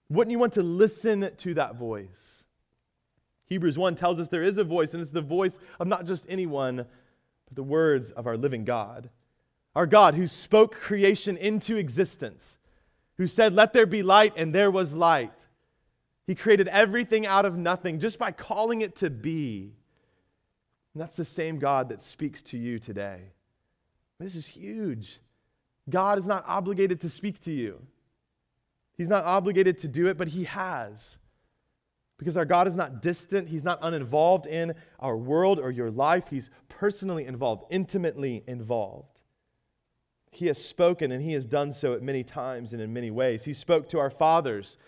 Wouldn't 0.08 0.30
you 0.30 0.38
want 0.38 0.52
to 0.52 0.62
listen 0.62 1.28
to 1.38 1.54
that 1.54 1.74
voice? 1.74 2.44
Hebrews 3.46 3.76
1 3.76 3.96
tells 3.96 4.20
us 4.20 4.28
there 4.28 4.44
is 4.44 4.58
a 4.58 4.64
voice, 4.64 4.94
and 4.94 5.02
it's 5.02 5.10
the 5.10 5.20
voice 5.20 5.58
of 5.80 5.88
not 5.88 6.06
just 6.06 6.26
anyone, 6.28 6.76
but 6.76 7.56
the 7.56 7.64
words 7.64 8.12
of 8.12 8.28
our 8.28 8.36
living 8.36 8.64
God. 8.64 9.10
Our 9.74 9.86
God 9.86 10.14
who 10.14 10.28
spoke 10.28 10.76
creation 10.76 11.36
into 11.36 11.76
existence, 11.76 12.58
who 13.16 13.26
said, 13.26 13.54
Let 13.54 13.72
there 13.72 13.86
be 13.86 14.04
light, 14.04 14.34
and 14.36 14.54
there 14.54 14.70
was 14.70 14.94
light. 14.94 15.46
He 16.30 16.36
created 16.36 16.68
everything 16.68 17.26
out 17.26 17.44
of 17.44 17.58
nothing 17.58 17.98
just 17.98 18.16
by 18.16 18.30
calling 18.30 18.82
it 18.82 18.94
to 18.98 19.10
be. 19.10 19.74
And 20.94 21.02
that's 21.02 21.16
the 21.16 21.24
same 21.24 21.58
God 21.58 21.88
that 21.88 22.00
speaks 22.00 22.40
to 22.44 22.56
you 22.56 22.78
today. 22.78 23.32
This 24.20 24.36
is 24.36 24.46
huge. 24.46 25.18
God 25.88 26.20
is 26.20 26.28
not 26.28 26.44
obligated 26.46 27.00
to 27.00 27.10
speak 27.10 27.40
to 27.40 27.52
you. 27.52 27.82
He's 28.96 29.08
not 29.08 29.24
obligated 29.24 29.78
to 29.78 29.88
do 29.88 30.06
it, 30.06 30.16
but 30.16 30.28
He 30.28 30.44
has. 30.44 31.18
Because 32.16 32.36
our 32.36 32.44
God 32.44 32.68
is 32.68 32.76
not 32.76 33.02
distant, 33.02 33.48
He's 33.48 33.64
not 33.64 33.80
uninvolved 33.82 34.46
in 34.46 34.74
our 35.00 35.16
world 35.16 35.58
or 35.58 35.72
your 35.72 35.90
life. 35.90 36.28
He's 36.30 36.48
personally 36.68 37.26
involved, 37.26 37.64
intimately 37.70 38.44
involved. 38.46 39.20
He 40.30 40.46
has 40.46 40.64
spoken, 40.64 41.10
and 41.10 41.24
He 41.24 41.32
has 41.32 41.44
done 41.44 41.72
so 41.72 41.92
at 41.92 42.02
many 42.02 42.22
times 42.22 42.72
and 42.72 42.80
in 42.80 42.92
many 42.92 43.10
ways. 43.10 43.46
He 43.46 43.52
spoke 43.52 43.88
to 43.88 43.98
our 43.98 44.10
fathers, 44.10 44.78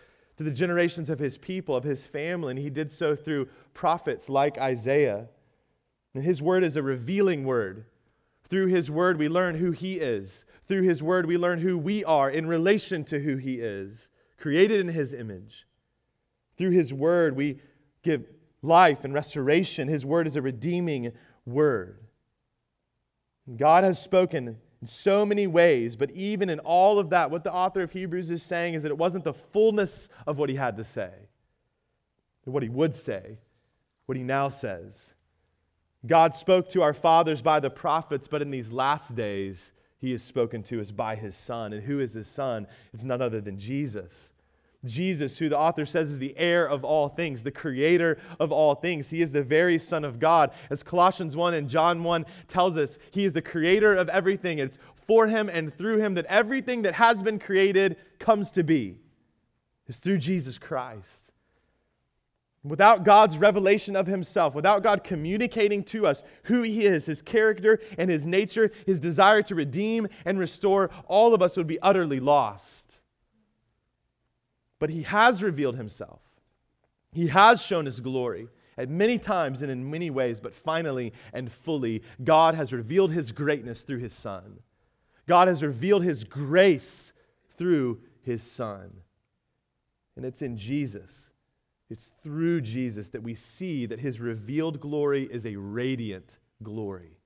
to 0.43 0.51
the 0.51 0.57
generations 0.57 1.09
of 1.09 1.19
His 1.19 1.39
people, 1.39 1.77
of 1.77 1.85
His 1.85 2.05
family, 2.05 2.51
and 2.51 2.59
He 2.59 2.71
did 2.71 2.91
so 2.91 3.15
through 3.15 3.49
prophets 3.75 4.29
like 4.29 4.59
Isaiah. 4.59 5.29
And 6.15 6.25
His 6.25 6.43
word 6.43 6.65
is 6.65 6.77
a 6.77 6.83
revealing 6.83 7.45
word. 7.45 7.87
Through 8.49 8.67
His 8.67 8.91
word, 8.91 9.19
we 9.19 9.29
learn 9.29 9.57
who 9.57 9.71
He 9.71 9.95
is. 9.95 10.45
Through 10.69 10.83
His 10.83 11.03
word, 11.03 11.27
we 11.27 11.39
learn 11.39 11.61
who 11.61 11.79
we 11.79 12.05
are 12.05 12.31
in 12.31 12.47
relation 12.47 13.05
to 13.05 13.21
who 13.21 13.37
He 13.37 13.55
is, 13.61 14.11
created 14.39 14.81
in 14.81 14.89
His 14.89 15.15
image. 15.15 15.67
Through 16.57 16.71
His 16.71 16.93
Word, 16.93 17.37
we 17.37 17.61
give 18.03 18.27
life 18.61 19.05
and 19.05 19.15
restoration. 19.15 19.89
His 19.89 20.05
Word 20.05 20.27
is 20.27 20.37
a 20.37 20.43
redeeming 20.43 21.13
Word. 21.47 21.99
God 23.57 23.85
has 23.85 24.01
spoken 24.01 24.59
in 24.83 24.89
so 24.89 25.25
many 25.25 25.47
ways, 25.47 25.95
but 25.95 26.11
even 26.11 26.51
in 26.51 26.59
all 26.59 26.99
of 26.99 27.11
that, 27.11 27.31
what 27.31 27.45
the 27.45 27.53
author 27.53 27.83
of 27.83 27.93
Hebrews 27.93 28.33
is 28.33 28.43
saying 28.43 28.75
is 28.75 28.83
that 28.83 28.91
it 28.91 28.99
wasn't 28.99 29.23
the 29.23 29.33
fullness 29.33 30.09
of 30.27 30.39
what 30.39 30.51
he 30.51 30.57
had 30.57 30.77
to 30.77 30.85
say, 30.85 31.12
what 32.45 32.65
he 32.65 32.69
would 32.69 32.95
say, 32.95 33.39
what 34.07 34.19
he 34.19 34.25
now 34.25 34.49
says. 34.49 35.15
God 36.05 36.35
spoke 36.35 36.69
to 36.71 36.83
our 36.83 36.93
fathers 36.93 37.41
by 37.41 37.61
the 37.61 37.71
prophets, 37.71 38.27
but 38.27 38.43
in 38.43 38.51
these 38.51 38.73
last 38.73 39.15
days, 39.15 39.73
he 39.99 40.11
has 40.11 40.23
spoken 40.25 40.65
to 40.65 40.81
us 40.81 40.91
by 40.91 41.15
his 41.15 41.37
Son. 41.37 41.73
And 41.73 41.85
who 41.85 42.01
is 42.01 42.12
his 42.12 42.27
Son? 42.27 42.67
It's 42.93 43.05
none 43.05 43.23
other 43.23 43.41
than 43.41 43.57
Jesus. 43.57 44.33
Jesus, 44.85 45.39
who 45.39 45.49
the 45.49 45.59
author 45.59 45.87
says 45.87 46.11
is 46.11 46.19
the 46.19 46.37
heir 46.37 46.69
of 46.69 46.85
all 46.85 47.09
things, 47.09 47.43
the 47.43 47.53
creator 47.53 48.19
of 48.41 48.51
all 48.51 48.75
things. 48.75 49.09
He 49.11 49.23
is 49.23 49.31
the 49.31 49.43
very 49.43 49.79
Son 49.79 50.05
of 50.05 50.19
God. 50.19 50.51
As 50.71 50.83
Colossians 50.83 51.37
1 51.37 51.55
and 51.55 51.69
John 51.69 52.03
1 52.03 52.27
tells 52.49 52.77
us, 52.77 52.99
He 53.12 53.25
is 53.25 53.33
the 53.33 53.43
creator 53.43 53.95
of 53.95 54.09
everything. 54.09 54.59
It's 54.59 54.79
for 55.07 55.29
Him 55.29 55.49
and 55.49 55.73
through 55.77 55.99
Him 55.99 56.15
that 56.15 56.27
everything 56.27 56.83
that 56.83 56.95
has 56.95 57.23
been 57.23 57.39
created 57.39 57.97
comes 58.19 58.51
to 58.53 58.65
be. 58.65 58.97
It's 59.87 59.99
through 59.99 60.19
Jesus 60.19 60.59
Christ. 60.59 61.33
Without 62.65 63.05
God's 63.05 63.39
revelation 63.39 63.95
of 63.95 64.07
Himself, 64.07 64.55
without 64.55 64.83
God 64.83 65.05
communicating 65.05 65.85
to 65.85 66.07
us 66.07 66.25
who 66.45 66.62
He 66.62 66.87
is, 66.87 67.07
His 67.07 67.23
character 67.23 67.81
and 67.99 68.11
His 68.11 68.27
nature, 68.27 68.73
His 68.87 68.99
desire 68.99 69.43
to 69.43 69.55
redeem 69.55 70.09
and 70.25 70.39
restore, 70.39 70.91
all 71.07 71.35
of 71.35 71.43
us 71.43 71.57
would 71.57 71.67
be 71.69 71.81
utterly 71.81 72.19
lost. 72.19 72.92
But 74.83 74.91
he 74.91 75.05
has 75.05 75.45
revealed 75.45 75.77
himself. 75.77 76.19
He 77.12 77.29
has 77.29 77.62
shown 77.62 77.87
his 77.87 78.01
glory 78.01 78.49
at 78.77 78.89
many 78.89 79.17
times 79.17 79.62
and 79.62 79.71
in 79.71 79.89
many 79.89 80.11
ways, 80.11 80.41
but 80.41 80.57
finally 80.57 81.12
and 81.33 81.53
fully, 81.53 82.03
God 82.25 82.57
has 82.57 82.73
revealed 82.73 83.12
his 83.12 83.31
greatness 83.31 83.83
through 83.83 84.01
his 84.01 84.12
Son. 84.12 84.59
God 85.29 85.47
has 85.47 85.62
revealed 85.62 86.03
his 86.03 86.25
grace 86.25 87.12
through 87.57 88.01
his 88.23 88.43
Son. 88.43 88.91
And 90.17 90.25
it's 90.25 90.43
in 90.43 90.57
Jesus, 90.57 91.31
it's 91.89 92.11
through 92.25 92.62
Jesus 92.62 93.09
that 93.11 93.23
we 93.23 93.37
see 93.37 93.87
that 93.87 94.01
his 94.01 94.19
revealed 94.19 94.81
glory 94.81 95.29
is 95.31 95.47
a 95.47 95.55
radiant 95.55 96.39
glory, 96.61 97.19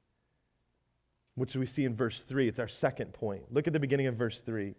which 1.36 1.56
we 1.56 1.64
see 1.64 1.86
in 1.86 1.96
verse 1.96 2.22
3. 2.22 2.48
It's 2.48 2.58
our 2.58 2.68
second 2.68 3.14
point. 3.14 3.44
Look 3.50 3.66
at 3.66 3.72
the 3.72 3.80
beginning 3.80 4.08
of 4.08 4.16
verse 4.16 4.42
3. 4.42 4.74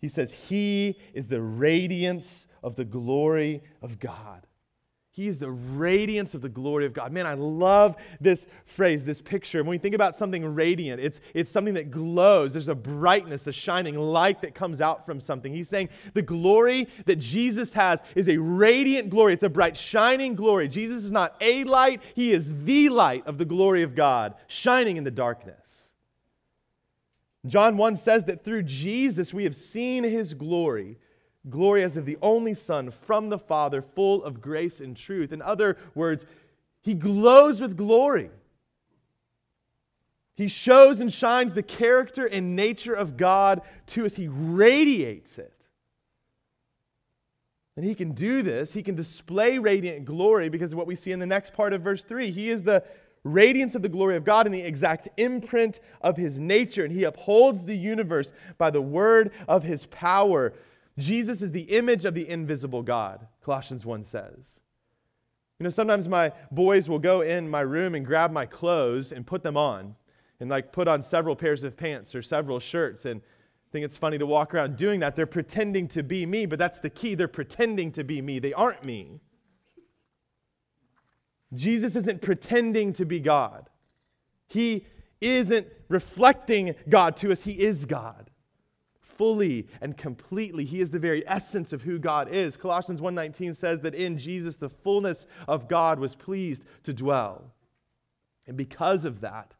He 0.00 0.08
says, 0.08 0.30
He 0.30 0.98
is 1.12 1.26
the 1.26 1.42
radiance 1.42 2.46
of 2.62 2.76
the 2.76 2.84
glory 2.84 3.62
of 3.82 3.98
God. 3.98 4.46
He 5.18 5.26
is 5.26 5.40
the 5.40 5.50
radiance 5.50 6.34
of 6.34 6.42
the 6.42 6.48
glory 6.48 6.86
of 6.86 6.92
God. 6.92 7.10
Man, 7.10 7.26
I 7.26 7.34
love 7.34 7.96
this 8.20 8.46
phrase, 8.66 9.04
this 9.04 9.20
picture. 9.20 9.64
When 9.64 9.70
we 9.70 9.78
think 9.78 9.96
about 9.96 10.14
something 10.14 10.44
radiant, 10.44 11.00
it's, 11.00 11.20
it's 11.34 11.50
something 11.50 11.74
that 11.74 11.90
glows. 11.90 12.52
There's 12.52 12.68
a 12.68 12.74
brightness, 12.76 13.48
a 13.48 13.52
shining 13.52 13.98
light 13.98 14.42
that 14.42 14.54
comes 14.54 14.80
out 14.80 15.04
from 15.04 15.20
something. 15.20 15.52
He's 15.52 15.68
saying 15.68 15.88
the 16.14 16.22
glory 16.22 16.86
that 17.06 17.16
Jesus 17.16 17.72
has 17.72 18.00
is 18.14 18.28
a 18.28 18.36
radiant 18.36 19.10
glory. 19.10 19.32
It's 19.32 19.42
a 19.42 19.48
bright, 19.48 19.76
shining 19.76 20.36
glory. 20.36 20.68
Jesus 20.68 21.02
is 21.02 21.10
not 21.10 21.34
a 21.40 21.64
light, 21.64 22.00
He 22.14 22.30
is 22.30 22.62
the 22.62 22.88
light 22.88 23.26
of 23.26 23.38
the 23.38 23.44
glory 23.44 23.82
of 23.82 23.96
God, 23.96 24.36
shining 24.46 24.98
in 24.98 25.02
the 25.02 25.10
darkness. 25.10 25.87
John 27.46 27.76
1 27.76 27.96
says 27.96 28.24
that 28.26 28.44
through 28.44 28.64
Jesus 28.64 29.32
we 29.32 29.44
have 29.44 29.54
seen 29.56 30.04
His 30.04 30.34
glory 30.34 30.98
glory 31.48 31.82
as 31.82 31.96
of 31.96 32.04
the 32.04 32.18
only 32.22 32.54
Son 32.54 32.90
from 32.90 33.28
the 33.28 33.38
Father, 33.38 33.82
full 33.82 34.22
of 34.24 34.40
grace 34.40 34.80
and 34.80 34.96
truth. 34.96 35.32
In 35.32 35.42
other 35.42 35.76
words, 35.94 36.26
he 36.82 36.94
glows 36.94 37.60
with 37.60 37.76
glory. 37.76 38.30
He 40.36 40.48
shows 40.48 41.00
and 41.00 41.12
shines 41.12 41.54
the 41.54 41.62
character 41.62 42.26
and 42.26 42.54
nature 42.54 42.94
of 42.94 43.16
God 43.16 43.62
to 43.86 44.06
us, 44.06 44.14
he 44.14 44.28
radiates 44.28 45.38
it. 45.38 45.52
And 47.76 47.84
he 47.84 47.94
can 47.94 48.12
do 48.12 48.42
this, 48.42 48.72
he 48.72 48.82
can 48.82 48.94
display 48.94 49.58
radiant 49.58 50.04
glory 50.04 50.48
because 50.48 50.72
of 50.72 50.78
what 50.78 50.86
we 50.86 50.96
see 50.96 51.12
in 51.12 51.18
the 51.18 51.26
next 51.26 51.52
part 51.52 51.72
of 51.72 51.82
verse 51.82 52.02
3. 52.02 52.30
He 52.30 52.50
is 52.50 52.62
the 52.62 52.84
radiance 53.24 53.74
of 53.74 53.82
the 53.82 53.88
glory 53.88 54.16
of 54.16 54.24
God 54.24 54.46
and 54.46 54.54
the 54.54 54.60
exact 54.60 55.08
imprint 55.16 55.80
of 56.00 56.16
his 56.16 56.38
nature, 56.38 56.84
and 56.84 56.92
he 56.92 57.04
upholds 57.04 57.64
the 57.64 57.76
universe 57.76 58.32
by 58.56 58.70
the 58.70 58.80
word 58.80 59.32
of 59.46 59.62
his 59.62 59.86
power. 59.86 60.54
Jesus 60.98 61.42
is 61.42 61.52
the 61.52 61.62
image 61.62 62.04
of 62.04 62.14
the 62.14 62.28
invisible 62.28 62.82
God, 62.82 63.26
Colossians 63.42 63.84
1 63.84 64.04
says. 64.04 64.60
You 65.58 65.64
know, 65.64 65.70
sometimes 65.70 66.08
my 66.08 66.32
boys 66.50 66.88
will 66.88 66.98
go 66.98 67.20
in 67.20 67.48
my 67.48 67.60
room 67.60 67.94
and 67.94 68.06
grab 68.06 68.30
my 68.30 68.46
clothes 68.46 69.12
and 69.12 69.26
put 69.26 69.42
them 69.42 69.56
on, 69.56 69.96
and 70.40 70.48
like 70.48 70.72
put 70.72 70.86
on 70.86 71.02
several 71.02 71.34
pairs 71.34 71.64
of 71.64 71.76
pants 71.76 72.14
or 72.14 72.22
several 72.22 72.60
shirts. 72.60 73.04
And 73.04 73.20
think 73.70 73.84
it's 73.84 73.96
funny 73.96 74.18
to 74.18 74.26
walk 74.26 74.54
around 74.54 74.76
doing 74.76 75.00
that. 75.00 75.14
They're 75.16 75.26
pretending 75.26 75.88
to 75.88 76.02
be 76.02 76.26
me, 76.26 76.46
but 76.46 76.58
that's 76.58 76.78
the 76.78 76.90
key. 76.90 77.14
They're 77.14 77.28
pretending 77.28 77.92
to 77.92 78.04
be 78.04 78.22
me, 78.22 78.38
they 78.38 78.52
aren't 78.52 78.84
me. 78.84 79.20
Jesus 81.52 81.96
isn't 81.96 82.22
pretending 82.22 82.92
to 82.94 83.04
be 83.04 83.20
God. 83.20 83.68
He 84.46 84.86
isn't 85.20 85.66
reflecting 85.88 86.74
God 86.88 87.16
to 87.18 87.32
us, 87.32 87.44
He 87.44 87.60
is 87.60 87.84
God 87.84 88.30
fully 89.18 89.66
and 89.80 89.96
completely. 89.96 90.64
He 90.64 90.80
is 90.80 90.92
the 90.92 90.98
very 91.00 91.26
essence 91.26 91.72
of 91.72 91.82
who 91.82 91.98
God 91.98 92.28
is. 92.28 92.56
Colossians 92.56 93.00
1:19 93.00 93.54
says 93.54 93.80
that 93.80 93.94
in 93.94 94.16
Jesus 94.16 94.56
the 94.56 94.70
fullness 94.70 95.26
of 95.48 95.68
God 95.68 95.98
was 95.98 96.14
pleased 96.14 96.64
to 96.84 96.94
dwell. 96.94 97.52
And 98.46 98.56
because 98.56 99.04
of 99.04 99.20
that, 99.20 99.54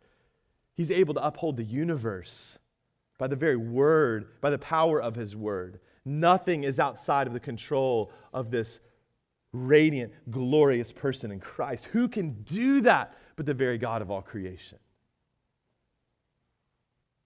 he's 0.74 0.92
able 0.92 1.12
to 1.14 1.26
uphold 1.26 1.56
the 1.56 1.64
universe 1.64 2.58
by 3.18 3.26
the 3.26 3.36
very 3.36 3.56
word, 3.56 4.40
by 4.40 4.50
the 4.50 4.58
power 4.58 5.02
of 5.02 5.16
his 5.16 5.34
word. 5.34 5.80
Nothing 6.04 6.62
is 6.62 6.78
outside 6.78 7.26
of 7.26 7.32
the 7.32 7.40
control 7.40 8.12
of 8.32 8.52
this 8.52 8.78
radiant, 9.52 10.12
glorious 10.30 10.92
person 10.92 11.30
in 11.30 11.40
Christ. 11.40 11.86
Who 11.86 12.08
can 12.08 12.42
do 12.42 12.80
that 12.82 13.16
but 13.36 13.46
the 13.46 13.54
very 13.54 13.78
God 13.78 14.02
of 14.02 14.10
all 14.10 14.22
creation? 14.22 14.78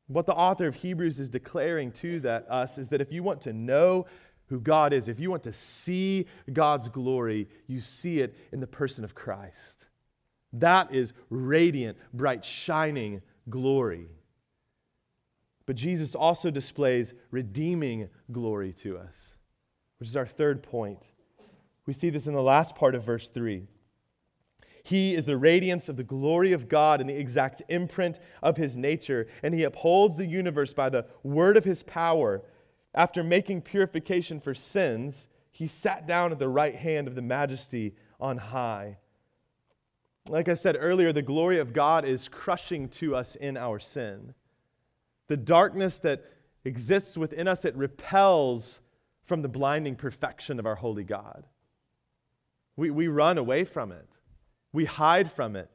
What 0.06 0.26
the 0.26 0.34
author 0.34 0.66
of 0.66 0.74
Hebrews 0.74 1.20
is 1.20 1.28
declaring 1.28 1.92
to 1.92 2.20
that, 2.20 2.46
us 2.50 2.78
is 2.78 2.88
that 2.90 3.00
if 3.00 3.12
you 3.12 3.22
want 3.22 3.40
to 3.42 3.52
know 3.52 4.06
who 4.46 4.60
God 4.60 4.92
is, 4.92 5.08
if 5.08 5.18
you 5.18 5.30
want 5.30 5.44
to 5.44 5.52
see 5.52 6.26
God's 6.52 6.88
glory, 6.88 7.48
you 7.66 7.80
see 7.80 8.20
it 8.20 8.36
in 8.52 8.60
the 8.60 8.66
person 8.66 9.04
of 9.04 9.14
Christ. 9.14 9.86
That 10.52 10.94
is 10.94 11.14
radiant, 11.30 11.96
bright, 12.12 12.44
shining 12.44 13.22
glory. 13.48 14.08
But 15.64 15.76
Jesus 15.76 16.14
also 16.14 16.50
displays 16.50 17.14
redeeming 17.30 18.10
glory 18.30 18.74
to 18.74 18.98
us, 18.98 19.36
which 19.98 20.08
is 20.08 20.16
our 20.16 20.26
third 20.26 20.62
point. 20.62 20.98
We 21.86 21.92
see 21.92 22.10
this 22.10 22.26
in 22.26 22.34
the 22.34 22.42
last 22.42 22.74
part 22.74 22.94
of 22.94 23.04
verse 23.04 23.28
3. 23.28 23.66
He 24.84 25.14
is 25.14 25.26
the 25.26 25.36
radiance 25.36 25.88
of 25.88 25.96
the 25.96 26.02
glory 26.02 26.52
of 26.52 26.68
God 26.68 27.00
and 27.00 27.08
the 27.08 27.18
exact 27.18 27.62
imprint 27.68 28.18
of 28.42 28.56
his 28.56 28.76
nature, 28.76 29.28
and 29.42 29.54
he 29.54 29.62
upholds 29.62 30.16
the 30.16 30.26
universe 30.26 30.72
by 30.74 30.88
the 30.88 31.06
word 31.22 31.56
of 31.56 31.64
his 31.64 31.82
power. 31.82 32.42
After 32.94 33.22
making 33.22 33.62
purification 33.62 34.40
for 34.40 34.54
sins, 34.54 35.28
he 35.50 35.68
sat 35.68 36.06
down 36.06 36.32
at 36.32 36.38
the 36.38 36.48
right 36.48 36.74
hand 36.74 37.06
of 37.06 37.14
the 37.14 37.22
majesty 37.22 37.94
on 38.20 38.38
high. 38.38 38.98
Like 40.28 40.48
I 40.48 40.54
said 40.54 40.76
earlier, 40.78 41.12
the 41.12 41.22
glory 41.22 41.58
of 41.58 41.72
God 41.72 42.04
is 42.04 42.28
crushing 42.28 42.88
to 42.90 43.14
us 43.14 43.36
in 43.36 43.56
our 43.56 43.78
sin. 43.78 44.34
The 45.28 45.36
darkness 45.36 45.98
that 46.00 46.24
exists 46.64 47.16
within 47.16 47.48
us, 47.48 47.64
it 47.64 47.76
repels 47.76 48.80
from 49.24 49.42
the 49.42 49.48
blinding 49.48 49.96
perfection 49.96 50.58
of 50.58 50.66
our 50.66 50.76
holy 50.76 51.04
God. 51.04 51.46
We, 52.76 52.90
we 52.90 53.08
run 53.08 53.38
away 53.38 53.64
from 53.64 53.92
it. 53.92 54.08
We 54.72 54.84
hide 54.84 55.30
from 55.30 55.56
it. 55.56 55.70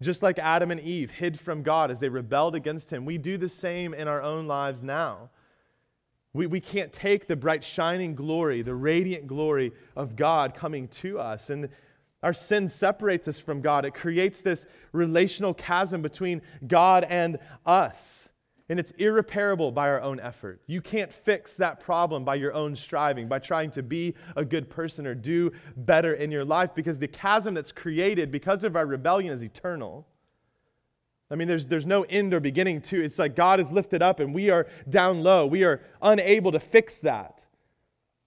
Just 0.00 0.22
like 0.22 0.38
Adam 0.38 0.70
and 0.70 0.80
Eve 0.80 1.10
hid 1.10 1.40
from 1.40 1.62
God 1.62 1.90
as 1.90 1.98
they 1.98 2.08
rebelled 2.08 2.54
against 2.54 2.90
Him, 2.90 3.04
we 3.04 3.18
do 3.18 3.36
the 3.36 3.48
same 3.48 3.92
in 3.92 4.06
our 4.06 4.22
own 4.22 4.46
lives 4.46 4.82
now. 4.82 5.30
We, 6.32 6.46
we 6.46 6.60
can't 6.60 6.92
take 6.92 7.26
the 7.26 7.36
bright, 7.36 7.64
shining 7.64 8.14
glory, 8.14 8.62
the 8.62 8.74
radiant 8.74 9.26
glory 9.26 9.72
of 9.96 10.14
God 10.14 10.54
coming 10.54 10.86
to 10.88 11.18
us. 11.18 11.50
And 11.50 11.68
our 12.22 12.32
sin 12.32 12.68
separates 12.68 13.26
us 13.26 13.38
from 13.38 13.60
God. 13.60 13.84
It 13.84 13.94
creates 13.94 14.40
this 14.40 14.66
relational 14.92 15.54
chasm 15.54 16.02
between 16.02 16.42
God 16.66 17.04
and 17.04 17.38
us 17.66 18.27
and 18.68 18.78
it's 18.78 18.90
irreparable 18.92 19.72
by 19.72 19.88
our 19.88 20.00
own 20.00 20.20
effort. 20.20 20.60
You 20.66 20.82
can't 20.82 21.12
fix 21.12 21.54
that 21.56 21.80
problem 21.80 22.24
by 22.24 22.34
your 22.34 22.52
own 22.52 22.76
striving, 22.76 23.26
by 23.26 23.38
trying 23.38 23.70
to 23.72 23.82
be 23.82 24.14
a 24.36 24.44
good 24.44 24.68
person 24.68 25.06
or 25.06 25.14
do 25.14 25.52
better 25.76 26.12
in 26.12 26.30
your 26.30 26.44
life, 26.44 26.74
because 26.74 26.98
the 26.98 27.08
chasm 27.08 27.54
that's 27.54 27.72
created 27.72 28.30
because 28.30 28.64
of 28.64 28.76
our 28.76 28.84
rebellion 28.84 29.32
is 29.32 29.42
eternal. 29.42 30.06
I 31.30 31.34
mean, 31.34 31.48
there's, 31.48 31.66
there's 31.66 31.86
no 31.86 32.02
end 32.04 32.32
or 32.32 32.40
beginning 32.40 32.80
to 32.82 33.00
it. 33.00 33.06
It's 33.06 33.18
like 33.18 33.36
God 33.36 33.60
is 33.60 33.70
lifted 33.70 34.02
up 34.02 34.20
and 34.20 34.34
we 34.34 34.50
are 34.50 34.66
down 34.88 35.22
low. 35.22 35.46
We 35.46 35.64
are 35.64 35.82
unable 36.00 36.52
to 36.52 36.60
fix 36.60 36.98
that. 37.00 37.44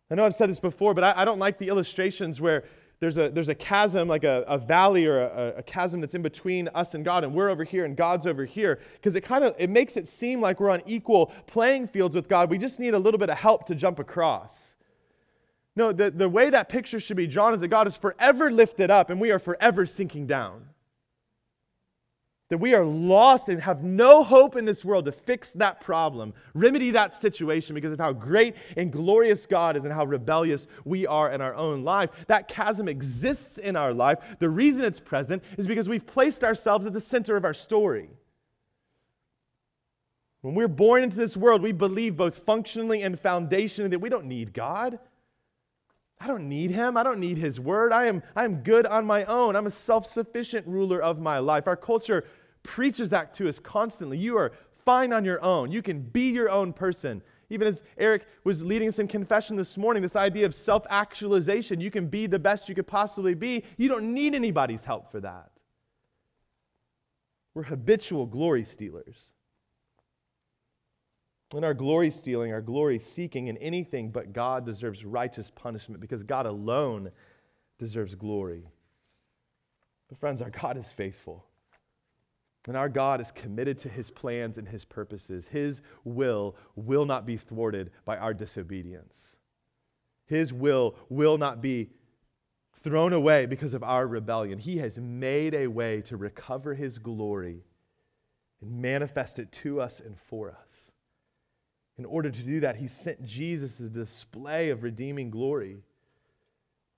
I 0.09 0.15
know 0.15 0.25
I've 0.25 0.35
said 0.35 0.49
this 0.49 0.59
before, 0.59 0.93
but 0.93 1.03
I, 1.03 1.21
I 1.21 1.25
don't 1.25 1.39
like 1.39 1.57
the 1.57 1.69
illustrations 1.69 2.41
where 2.41 2.65
there's 3.01 3.17
a, 3.17 3.29
there's 3.29 3.49
a 3.49 3.55
chasm, 3.55 4.07
like 4.07 4.23
a, 4.23 4.45
a 4.47 4.59
valley 4.59 5.07
or 5.07 5.21
a, 5.21 5.55
a 5.57 5.63
chasm 5.63 6.01
that's 6.01 6.13
in 6.13 6.21
between 6.21 6.67
us 6.69 6.93
and 6.93 7.03
God, 7.03 7.23
and 7.23 7.33
we're 7.33 7.49
over 7.49 7.63
here 7.63 7.83
and 7.83 7.97
God's 7.97 8.27
over 8.27 8.45
here. 8.45 8.79
Because 8.93 9.15
it 9.15 9.21
kind 9.21 9.43
of 9.43 9.55
it 9.57 9.71
makes 9.71 9.97
it 9.97 10.07
seem 10.07 10.39
like 10.39 10.59
we're 10.59 10.69
on 10.69 10.83
equal 10.85 11.33
playing 11.47 11.87
fields 11.87 12.13
with 12.13 12.29
God. 12.29 12.51
We 12.51 12.59
just 12.59 12.79
need 12.79 12.93
a 12.93 12.99
little 12.99 13.17
bit 13.17 13.31
of 13.31 13.37
help 13.37 13.65
to 13.65 13.75
jump 13.75 13.97
across. 13.97 14.75
No, 15.75 15.91
the, 15.91 16.11
the 16.11 16.29
way 16.29 16.51
that 16.51 16.69
picture 16.69 16.99
should 16.99 17.17
be 17.17 17.25
drawn 17.25 17.55
is 17.55 17.61
that 17.61 17.69
God 17.69 17.87
is 17.87 17.97
forever 17.97 18.51
lifted 18.51 18.91
up 18.91 19.09
and 19.09 19.19
we 19.19 19.31
are 19.31 19.39
forever 19.39 19.87
sinking 19.87 20.27
down 20.27 20.65
that 22.51 22.57
we 22.57 22.73
are 22.73 22.83
lost 22.83 23.47
and 23.47 23.61
have 23.61 23.81
no 23.81 24.25
hope 24.25 24.57
in 24.57 24.65
this 24.65 24.83
world 24.83 25.05
to 25.05 25.11
fix 25.13 25.53
that 25.53 25.79
problem, 25.79 26.33
remedy 26.53 26.91
that 26.91 27.15
situation 27.15 27.73
because 27.73 27.93
of 27.93 27.99
how 27.99 28.11
great 28.11 28.57
and 28.75 28.91
glorious 28.91 29.45
God 29.45 29.77
is 29.77 29.85
and 29.85 29.93
how 29.93 30.03
rebellious 30.03 30.67
we 30.83 31.07
are 31.07 31.31
in 31.31 31.39
our 31.39 31.55
own 31.55 31.85
life. 31.85 32.09
That 32.27 32.49
chasm 32.49 32.89
exists 32.89 33.57
in 33.57 33.77
our 33.77 33.93
life. 33.93 34.17
The 34.39 34.49
reason 34.49 34.83
it's 34.83 34.99
present 34.99 35.45
is 35.57 35.65
because 35.65 35.87
we've 35.87 36.05
placed 36.05 36.43
ourselves 36.43 36.85
at 36.85 36.91
the 36.91 36.99
center 36.99 37.37
of 37.37 37.45
our 37.45 37.53
story. 37.53 38.09
When 40.41 40.53
we're 40.53 40.67
born 40.67 41.03
into 41.03 41.15
this 41.15 41.37
world, 41.37 41.61
we 41.61 41.71
believe 41.71 42.17
both 42.17 42.35
functionally 42.35 43.01
and 43.01 43.17
foundationally 43.17 43.91
that 43.91 44.01
we 44.01 44.09
don't 44.09 44.25
need 44.25 44.53
God. 44.53 44.99
I 46.19 46.27
don't 46.27 46.49
need 46.49 46.69
him. 46.69 46.97
I 46.97 47.03
don't 47.03 47.19
need 47.19 47.37
his 47.37 47.59
word. 47.59 47.91
I 47.91 48.05
am, 48.05 48.21
I 48.35 48.43
am 48.43 48.57
good 48.57 48.85
on 48.85 49.07
my 49.07 49.23
own. 49.25 49.55
I'm 49.55 49.65
a 49.65 49.71
self 49.71 50.05
sufficient 50.05 50.67
ruler 50.67 51.01
of 51.01 51.19
my 51.19 51.39
life. 51.39 51.67
Our 51.67 51.75
culture 51.75 52.25
preaches 52.63 53.09
that 53.09 53.33
to 53.35 53.49
us 53.49 53.59
constantly. 53.59 54.17
You 54.17 54.37
are 54.37 54.51
fine 54.85 55.13
on 55.13 55.25
your 55.25 55.43
own. 55.43 55.71
You 55.71 55.81
can 55.81 56.01
be 56.01 56.31
your 56.31 56.49
own 56.49 56.73
person. 56.73 57.21
Even 57.49 57.67
as 57.67 57.83
Eric 57.97 58.25
was 58.43 58.63
leading 58.63 58.87
us 58.87 58.99
in 58.99 59.07
confession 59.07 59.57
this 59.57 59.77
morning, 59.77 60.01
this 60.01 60.15
idea 60.15 60.45
of 60.45 60.55
self 60.55 60.85
actualization, 60.89 61.81
you 61.81 61.91
can 61.91 62.07
be 62.07 62.25
the 62.25 62.39
best 62.39 62.69
you 62.69 62.75
could 62.75 62.87
possibly 62.87 63.33
be. 63.33 63.63
You 63.77 63.89
don't 63.89 64.13
need 64.13 64.33
anybody's 64.33 64.85
help 64.85 65.11
for 65.11 65.19
that. 65.19 65.51
We're 67.53 67.63
habitual 67.63 68.25
glory 68.25 68.63
stealers. 68.63 69.33
In 71.53 71.65
our 71.65 71.73
glory 71.73 72.11
stealing, 72.11 72.53
our 72.53 72.61
glory 72.61 72.97
seeking 72.97 73.47
in 73.47 73.57
anything 73.57 74.09
but 74.09 74.31
God 74.31 74.65
deserves 74.65 75.03
righteous 75.03 75.51
punishment 75.51 75.99
because 75.99 76.23
God 76.23 76.45
alone 76.45 77.11
deserves 77.77 78.15
glory. 78.15 78.69
But, 80.07 80.17
friends, 80.17 80.41
our 80.41 80.49
God 80.49 80.77
is 80.77 80.89
faithful. 80.89 81.45
And 82.67 82.77
our 82.77 82.89
God 82.89 83.21
is 83.21 83.31
committed 83.31 83.79
to 83.79 83.89
his 83.89 84.11
plans 84.11 84.57
and 84.57 84.67
his 84.67 84.85
purposes. 84.85 85.47
His 85.47 85.81
will 86.03 86.55
will 86.75 87.05
not 87.05 87.25
be 87.25 87.37
thwarted 87.37 87.91
by 88.05 88.17
our 88.17 88.33
disobedience. 88.33 89.35
His 90.27 90.53
will 90.53 90.95
will 91.09 91.37
not 91.37 91.61
be 91.61 91.89
thrown 92.79 93.13
away 93.13 93.45
because 93.45 93.73
of 93.73 93.83
our 93.83 94.07
rebellion. 94.07 94.59
He 94.59 94.77
has 94.77 94.99
made 94.99 95.53
a 95.53 95.67
way 95.67 96.01
to 96.01 96.17
recover 96.17 96.73
his 96.73 96.99
glory 96.99 97.63
and 98.61 98.81
manifest 98.81 99.39
it 99.39 99.51
to 99.51 99.81
us 99.81 99.99
and 99.99 100.17
for 100.17 100.51
us. 100.51 100.91
In 101.97 102.05
order 102.05 102.29
to 102.29 102.43
do 102.43 102.59
that, 102.61 102.77
he 102.77 102.87
sent 102.87 103.25
Jesus 103.25 103.79
as 103.79 103.87
a 103.87 103.89
display 103.89 104.69
of 104.69 104.83
redeeming 104.83 105.29
glory. 105.29 105.83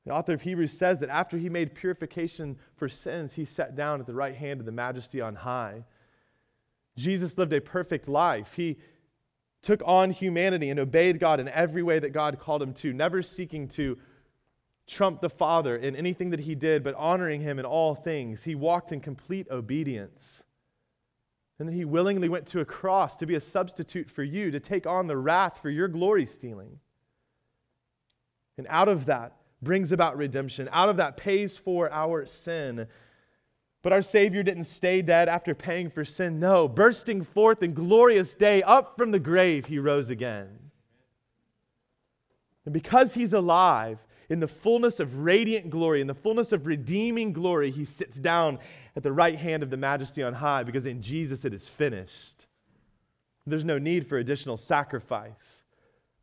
The 0.05 0.11
author 0.11 0.33
of 0.33 0.41
Hebrews 0.41 0.77
says 0.77 0.99
that 0.99 1.09
after 1.09 1.37
he 1.37 1.49
made 1.49 1.75
purification 1.75 2.57
for 2.75 2.89
sins, 2.89 3.33
he 3.33 3.45
sat 3.45 3.75
down 3.75 4.01
at 4.01 4.05
the 4.05 4.13
right 4.13 4.35
hand 4.35 4.59
of 4.59 4.65
the 4.65 4.71
majesty 4.71 5.21
on 5.21 5.35
high. 5.35 5.85
Jesus 6.97 7.37
lived 7.37 7.53
a 7.53 7.61
perfect 7.61 8.07
life. 8.07 8.53
He 8.55 8.79
took 9.61 9.81
on 9.85 10.11
humanity 10.11 10.69
and 10.69 10.79
obeyed 10.79 11.19
God 11.19 11.39
in 11.39 11.47
every 11.47 11.81
way 11.81 11.99
that 11.99 12.11
God 12.11 12.37
called 12.37 12.61
him 12.61 12.73
to, 12.75 12.91
never 12.91 13.21
seeking 13.21 13.69
to 13.69 13.97
trump 14.85 15.21
the 15.21 15.29
Father 15.29 15.77
in 15.77 15.95
anything 15.95 16.31
that 16.31 16.41
he 16.41 16.53
did, 16.53 16.83
but 16.83 16.95
honoring 16.95 17.39
him 17.39 17.57
in 17.57 17.65
all 17.65 17.95
things. 17.95 18.43
He 18.43 18.55
walked 18.55 18.91
in 18.91 18.99
complete 18.99 19.47
obedience. 19.49 20.43
And 21.57 21.67
then 21.67 21.75
he 21.75 21.85
willingly 21.85 22.27
went 22.27 22.47
to 22.47 22.59
a 22.59 22.65
cross 22.65 23.15
to 23.17 23.25
be 23.25 23.35
a 23.35 23.39
substitute 23.39 24.09
for 24.09 24.23
you, 24.23 24.51
to 24.51 24.59
take 24.59 24.85
on 24.85 25.07
the 25.07 25.15
wrath 25.15 25.59
for 25.61 25.69
your 25.69 25.87
glory 25.87 26.25
stealing. 26.25 26.79
And 28.57 28.67
out 28.69 28.89
of 28.89 29.05
that 29.05 29.37
brings 29.63 29.91
about 29.91 30.17
redemption, 30.17 30.69
out 30.71 30.89
of 30.89 30.97
that 30.97 31.17
pays 31.17 31.57
for 31.57 31.91
our 31.91 32.25
sin. 32.25 32.87
But 33.81 33.93
our 33.93 34.01
Savior 34.01 34.43
didn't 34.43 34.63
stay 34.63 35.01
dead 35.01 35.27
after 35.27 35.53
paying 35.53 35.89
for 35.89 36.05
sin. 36.05 36.39
No, 36.39 36.67
bursting 36.67 37.23
forth 37.23 37.61
in 37.61 37.73
glorious 37.73 38.33
day, 38.33 38.63
up 38.63 38.97
from 38.97 39.11
the 39.11 39.19
grave, 39.19 39.65
he 39.65 39.77
rose 39.77 40.09
again. 40.09 40.59
And 42.65 42.73
because 42.73 43.13
he's 43.13 43.33
alive, 43.33 43.99
in 44.29 44.39
the 44.39 44.47
fullness 44.47 44.99
of 44.99 45.19
radiant 45.19 45.69
glory, 45.69 46.01
in 46.01 46.07
the 46.07 46.13
fullness 46.13 46.51
of 46.51 46.65
redeeming 46.65 47.33
glory, 47.33 47.71
he 47.71 47.85
sits 47.85 48.17
down 48.17 48.57
at 48.95 49.03
the 49.03 49.11
right 49.11 49.37
hand 49.37 49.63
of 49.63 49.69
the 49.69 49.77
majesty 49.77 50.23
on 50.23 50.33
high 50.33 50.63
because 50.63 50.85
in 50.85 51.01
Jesus 51.01 51.45
it 51.45 51.53
is 51.53 51.67
finished. 51.67 52.47
There's 53.45 53.65
no 53.65 53.77
need 53.77 54.07
for 54.07 54.17
additional 54.17 54.57
sacrifice. 54.57 55.62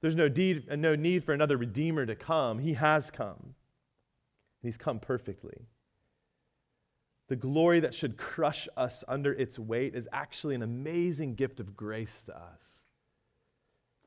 There's 0.01 0.15
no 0.15 0.29
need, 0.29 0.69
uh, 0.71 0.77
no 0.77 0.95
need 0.95 1.25
for 1.25 1.33
another 1.33 1.57
redeemer 1.57 2.07
to 2.07 2.15
come. 2.15 2.59
He 2.59 2.75
has 2.75 3.11
come. 3.11 3.37
And 4.63 4.69
he's 4.69 4.77
come 4.77 4.99
perfectly. 4.99 5.67
The 7.29 7.37
glory 7.37 7.81
that 7.81 7.95
should 7.95 8.17
crush 8.17 8.69
us 8.77 9.05
under 9.07 9.33
its 9.33 9.59
weight 9.59 9.95
is 9.95 10.09
actually 10.13 10.55
an 10.55 10.63
amazing 10.63 11.35
gift 11.35 11.61
of 11.61 11.77
grace 11.77 12.25
to 12.25 12.37
us. 12.37 12.85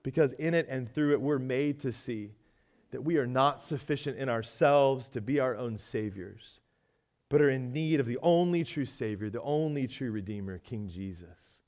Because 0.03 0.33
in 0.33 0.53
it 0.53 0.67
and 0.69 0.93
through 0.93 1.13
it, 1.13 1.21
we're 1.21 1.39
made 1.39 1.79
to 1.81 1.91
see 1.91 2.31
that 2.91 3.03
we 3.03 3.17
are 3.17 3.25
not 3.25 3.63
sufficient 3.63 4.19
in 4.19 4.29
ourselves 4.29 5.09
to 5.09 5.19
be 5.19 5.39
our 5.39 5.55
own 5.55 5.77
saviors, 5.77 6.59
but 7.27 7.41
are 7.41 7.49
in 7.49 7.73
need 7.73 7.99
of 7.99 8.05
the 8.05 8.19
only 8.21 8.63
true 8.63 8.85
Savior, 8.85 9.31
the 9.31 9.41
only 9.41 9.87
true 9.87 10.11
Redeemer, 10.11 10.59
King 10.59 10.87
Jesus. 10.87 11.61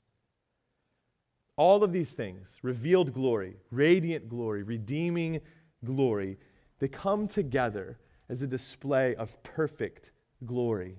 All 1.56 1.82
of 1.82 1.92
these 1.92 2.10
things, 2.10 2.56
revealed 2.62 3.14
glory, 3.14 3.56
radiant 3.70 4.28
glory, 4.28 4.62
redeeming 4.62 5.40
glory, 5.84 6.38
they 6.78 6.88
come 6.88 7.28
together 7.28 7.98
as 8.28 8.42
a 8.42 8.46
display 8.46 9.14
of 9.14 9.42
perfect 9.42 10.10
glory. 10.44 10.96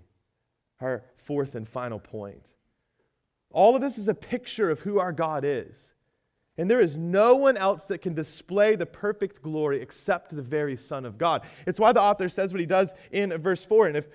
Our 0.82 1.04
fourth 1.18 1.56
and 1.56 1.68
final 1.68 2.00
point. 2.00 2.46
All 3.52 3.76
of 3.76 3.82
this 3.82 3.98
is 3.98 4.08
a 4.08 4.14
picture 4.14 4.70
of 4.70 4.82
who 4.82 5.00
our 5.00 5.12
God 5.12 5.44
is. 5.46 5.94
And 6.58 6.70
there 6.70 6.82
is 6.82 6.98
no 6.98 7.36
one 7.36 7.56
else 7.56 7.86
that 7.86 8.02
can 8.02 8.16
display 8.16 8.76
the 8.76 8.86
perfect 8.86 9.44
glory 9.44 9.80
except 9.80 10.36
the 10.36 10.42
very 10.42 10.76
Son 10.76 11.06
of 11.06 11.18
God. 11.18 11.44
It's 11.68 11.80
why 11.80 11.92
the 11.94 12.02
author 12.02 12.30
says 12.30 12.52
what 12.52 12.60
he 12.60 12.66
does 12.66 12.94
in 13.12 13.32
verse 13.38 13.64
4. 13.64 13.88
And 13.88 13.98
if 13.98 14.10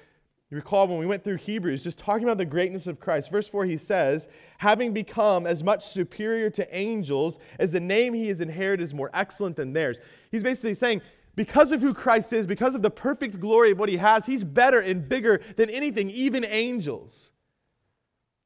you 0.52 0.56
recall 0.56 0.86
when 0.86 0.98
we 0.98 1.06
went 1.06 1.24
through 1.24 1.36
Hebrews, 1.36 1.82
just 1.82 1.98
talking 1.98 2.24
about 2.24 2.36
the 2.36 2.44
greatness 2.44 2.86
of 2.86 3.00
Christ, 3.00 3.30
verse 3.30 3.48
4, 3.48 3.64
he 3.64 3.78
says, 3.78 4.28
having 4.58 4.92
become 4.92 5.46
as 5.46 5.62
much 5.62 5.86
superior 5.86 6.50
to 6.50 6.76
angels 6.76 7.38
as 7.58 7.70
the 7.72 7.80
name 7.80 8.12
he 8.12 8.28
has 8.28 8.42
inherited 8.42 8.82
is 8.82 8.92
more 8.92 9.08
excellent 9.14 9.56
than 9.56 9.72
theirs. 9.72 9.98
He's 10.30 10.42
basically 10.42 10.74
saying, 10.74 11.00
because 11.36 11.72
of 11.72 11.80
who 11.80 11.94
Christ 11.94 12.34
is, 12.34 12.46
because 12.46 12.74
of 12.74 12.82
the 12.82 12.90
perfect 12.90 13.40
glory 13.40 13.70
of 13.70 13.78
what 13.78 13.88
he 13.88 13.96
has, 13.96 14.26
he's 14.26 14.44
better 14.44 14.78
and 14.78 15.08
bigger 15.08 15.40
than 15.56 15.70
anything, 15.70 16.10
even 16.10 16.44
angels. 16.44 17.32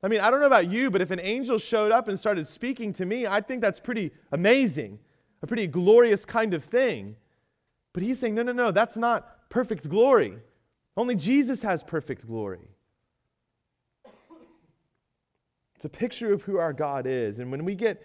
I 0.01 0.07
mean, 0.07 0.21
I 0.21 0.31
don't 0.31 0.39
know 0.39 0.47
about 0.47 0.71
you, 0.71 0.93
but 0.93 1.01
if 1.01 1.11
an 1.11 1.19
angel 1.19 1.59
showed 1.59 1.91
up 1.91 2.07
and 2.07 2.17
started 2.17 2.47
speaking 2.47 2.93
to 2.93 3.05
me, 3.05 3.27
I'd 3.27 3.49
think 3.49 3.63
that's 3.63 3.81
pretty 3.81 4.13
amazing, 4.31 5.01
a 5.43 5.49
pretty 5.49 5.67
glorious 5.67 6.25
kind 6.25 6.55
of 6.55 6.63
thing. 6.63 7.17
But 7.93 8.05
he's 8.05 8.21
saying, 8.21 8.37
no, 8.37 8.45
no, 8.45 8.53
no, 8.53 8.71
that's 8.71 8.97
not 8.97 9.51
perfect 9.51 9.89
glory. 9.89 10.39
Only 10.97 11.15
Jesus 11.15 11.63
has 11.63 11.83
perfect 11.83 12.27
glory. 12.27 12.69
It's 15.75 15.85
a 15.85 15.91
picture 15.91 16.33
of 16.33 16.43
who 16.43 16.57
our 16.57 16.73
God 16.73 17.07
is. 17.07 17.39
And 17.39 17.51
when 17.51 17.65
we 17.65 17.75
get 17.75 18.03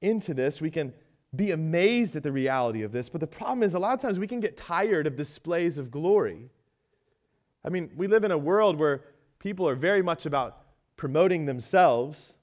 into 0.00 0.32
this, 0.32 0.60
we 0.60 0.70
can 0.70 0.92
be 1.34 1.50
amazed 1.50 2.14
at 2.14 2.22
the 2.22 2.30
reality 2.30 2.82
of 2.82 2.92
this. 2.92 3.08
But 3.08 3.20
the 3.20 3.26
problem 3.26 3.64
is, 3.64 3.74
a 3.74 3.78
lot 3.78 3.94
of 3.94 4.00
times 4.00 4.18
we 4.18 4.28
can 4.28 4.38
get 4.38 4.56
tired 4.56 5.06
of 5.08 5.16
displays 5.16 5.76
of 5.76 5.90
glory. 5.90 6.50
I 7.64 7.70
mean, 7.70 7.90
we 7.96 8.06
live 8.06 8.22
in 8.22 8.30
a 8.30 8.38
world 8.38 8.78
where 8.78 9.02
people 9.40 9.68
are 9.68 9.74
very 9.74 10.02
much 10.02 10.26
about 10.26 10.60
promoting 10.96 11.46
themselves, 11.46 12.38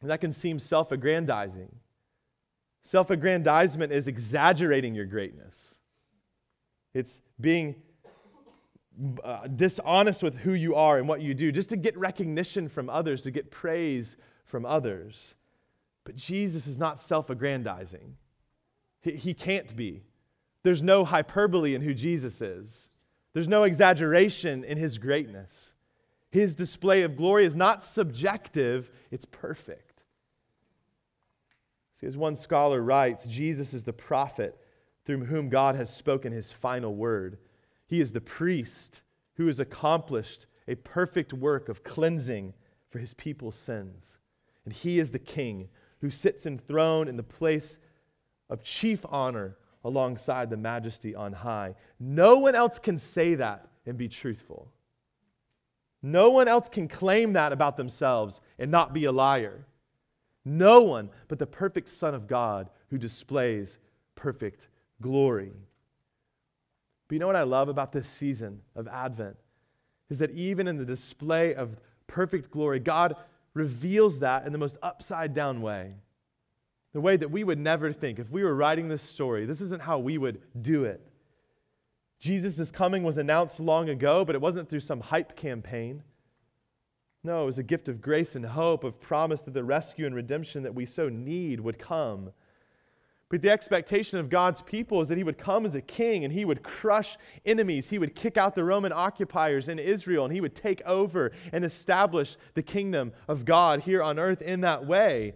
and 0.00 0.10
that 0.10 0.20
can 0.20 0.32
seem 0.32 0.60
self 0.60 0.92
aggrandizing. 0.92 1.74
Self 2.82 3.10
aggrandizement 3.10 3.92
is 3.92 4.06
exaggerating 4.06 4.94
your 4.94 5.06
greatness, 5.06 5.80
it's 6.94 7.18
being 7.40 7.74
uh, 9.22 9.46
dishonest 9.48 10.22
with 10.22 10.36
who 10.38 10.52
you 10.52 10.74
are 10.74 10.98
and 10.98 11.08
what 11.08 11.20
you 11.20 11.34
do, 11.34 11.52
just 11.52 11.68
to 11.70 11.76
get 11.76 11.96
recognition 11.96 12.68
from 12.68 12.88
others, 12.88 13.22
to 13.22 13.30
get 13.30 13.50
praise 13.50 14.16
from 14.44 14.64
others. 14.64 15.34
But 16.04 16.16
Jesus 16.16 16.66
is 16.66 16.78
not 16.78 17.00
self 17.00 17.28
aggrandizing. 17.30 18.16
He, 19.02 19.12
he 19.12 19.34
can't 19.34 19.74
be. 19.76 20.02
There's 20.62 20.82
no 20.82 21.04
hyperbole 21.04 21.74
in 21.74 21.82
who 21.82 21.94
Jesus 21.94 22.40
is, 22.40 22.88
there's 23.32 23.48
no 23.48 23.64
exaggeration 23.64 24.64
in 24.64 24.78
his 24.78 24.98
greatness. 24.98 25.74
His 26.30 26.54
display 26.54 27.02
of 27.02 27.16
glory 27.16 27.44
is 27.44 27.56
not 27.56 27.84
subjective, 27.84 28.90
it's 29.10 29.24
perfect. 29.24 30.02
See, 32.00 32.06
as 32.06 32.16
one 32.16 32.36
scholar 32.36 32.82
writes, 32.82 33.26
Jesus 33.26 33.72
is 33.72 33.84
the 33.84 33.92
prophet 33.92 34.58
through 35.04 35.24
whom 35.24 35.48
God 35.48 35.76
has 35.76 35.88
spoken 35.88 36.32
his 36.32 36.52
final 36.52 36.94
word. 36.94 37.38
He 37.86 38.00
is 38.00 38.12
the 38.12 38.20
priest 38.20 39.02
who 39.34 39.46
has 39.46 39.60
accomplished 39.60 40.46
a 40.68 40.74
perfect 40.74 41.32
work 41.32 41.68
of 41.68 41.84
cleansing 41.84 42.54
for 42.90 42.98
his 42.98 43.14
people's 43.14 43.56
sins. 43.56 44.18
And 44.64 44.74
he 44.74 44.98
is 44.98 45.10
the 45.10 45.18
king 45.18 45.68
who 46.00 46.10
sits 46.10 46.46
enthroned 46.46 47.08
in 47.08 47.16
the 47.16 47.22
place 47.22 47.78
of 48.50 48.62
chief 48.62 49.04
honor 49.08 49.56
alongside 49.84 50.50
the 50.50 50.56
majesty 50.56 51.14
on 51.14 51.32
high. 51.32 51.74
No 52.00 52.36
one 52.38 52.54
else 52.54 52.78
can 52.78 52.98
say 52.98 53.36
that 53.36 53.68
and 53.86 53.96
be 53.96 54.08
truthful. 54.08 54.72
No 56.02 56.30
one 56.30 56.48
else 56.48 56.68
can 56.68 56.88
claim 56.88 57.32
that 57.34 57.52
about 57.52 57.76
themselves 57.76 58.40
and 58.58 58.70
not 58.70 58.92
be 58.92 59.04
a 59.04 59.12
liar. 59.12 59.66
No 60.44 60.82
one 60.82 61.10
but 61.28 61.38
the 61.38 61.46
perfect 61.46 61.88
Son 61.88 62.14
of 62.14 62.26
God 62.26 62.70
who 62.90 62.98
displays 62.98 63.78
perfect 64.14 64.68
glory. 65.00 65.52
But 67.08 67.14
you 67.14 67.18
know 67.18 67.26
what 67.26 67.36
I 67.36 67.44
love 67.44 67.68
about 67.68 67.92
this 67.92 68.08
season 68.08 68.62
of 68.74 68.88
Advent? 68.88 69.36
Is 70.10 70.18
that 70.18 70.30
even 70.32 70.68
in 70.68 70.76
the 70.76 70.84
display 70.84 71.54
of 71.54 71.76
perfect 72.06 72.50
glory, 72.50 72.80
God 72.80 73.16
reveals 73.54 74.20
that 74.20 74.46
in 74.46 74.52
the 74.52 74.58
most 74.58 74.76
upside 74.82 75.34
down 75.34 75.62
way. 75.62 75.94
The 76.92 77.00
way 77.00 77.16
that 77.16 77.30
we 77.30 77.44
would 77.44 77.58
never 77.58 77.92
think. 77.92 78.18
If 78.18 78.30
we 78.30 78.44
were 78.44 78.54
writing 78.54 78.88
this 78.88 79.02
story, 79.02 79.44
this 79.46 79.60
isn't 79.60 79.82
how 79.82 79.98
we 79.98 80.18
would 80.18 80.40
do 80.60 80.84
it. 80.84 81.00
Jesus' 82.18 82.70
coming 82.70 83.02
was 83.02 83.18
announced 83.18 83.60
long 83.60 83.88
ago, 83.88 84.24
but 84.24 84.34
it 84.34 84.40
wasn't 84.40 84.68
through 84.68 84.80
some 84.80 85.00
hype 85.00 85.36
campaign. 85.36 86.02
No, 87.22 87.42
it 87.42 87.46
was 87.46 87.58
a 87.58 87.62
gift 87.62 87.88
of 87.88 88.00
grace 88.00 88.34
and 88.34 88.46
hope, 88.46 88.84
of 88.84 89.00
promise 89.00 89.42
that 89.42 89.54
the 89.54 89.64
rescue 89.64 90.06
and 90.06 90.14
redemption 90.14 90.62
that 90.62 90.74
we 90.74 90.86
so 90.86 91.08
need 91.08 91.60
would 91.60 91.78
come. 91.78 92.30
But 93.28 93.42
the 93.42 93.50
expectation 93.50 94.18
of 94.18 94.30
God's 94.30 94.62
people 94.62 95.00
is 95.00 95.08
that 95.08 95.18
he 95.18 95.24
would 95.24 95.38
come 95.38 95.66
as 95.66 95.74
a 95.74 95.80
king 95.80 96.24
and 96.24 96.32
he 96.32 96.44
would 96.44 96.62
crush 96.62 97.16
enemies. 97.44 97.90
He 97.90 97.98
would 97.98 98.14
kick 98.14 98.36
out 98.36 98.54
the 98.54 98.62
Roman 98.62 98.92
occupiers 98.92 99.68
in 99.68 99.80
Israel 99.80 100.24
and 100.24 100.32
he 100.32 100.40
would 100.40 100.54
take 100.54 100.80
over 100.86 101.32
and 101.52 101.64
establish 101.64 102.36
the 102.54 102.62
kingdom 102.62 103.12
of 103.26 103.44
God 103.44 103.80
here 103.80 104.02
on 104.02 104.20
earth 104.20 104.42
in 104.42 104.60
that 104.60 104.86
way. 104.86 105.34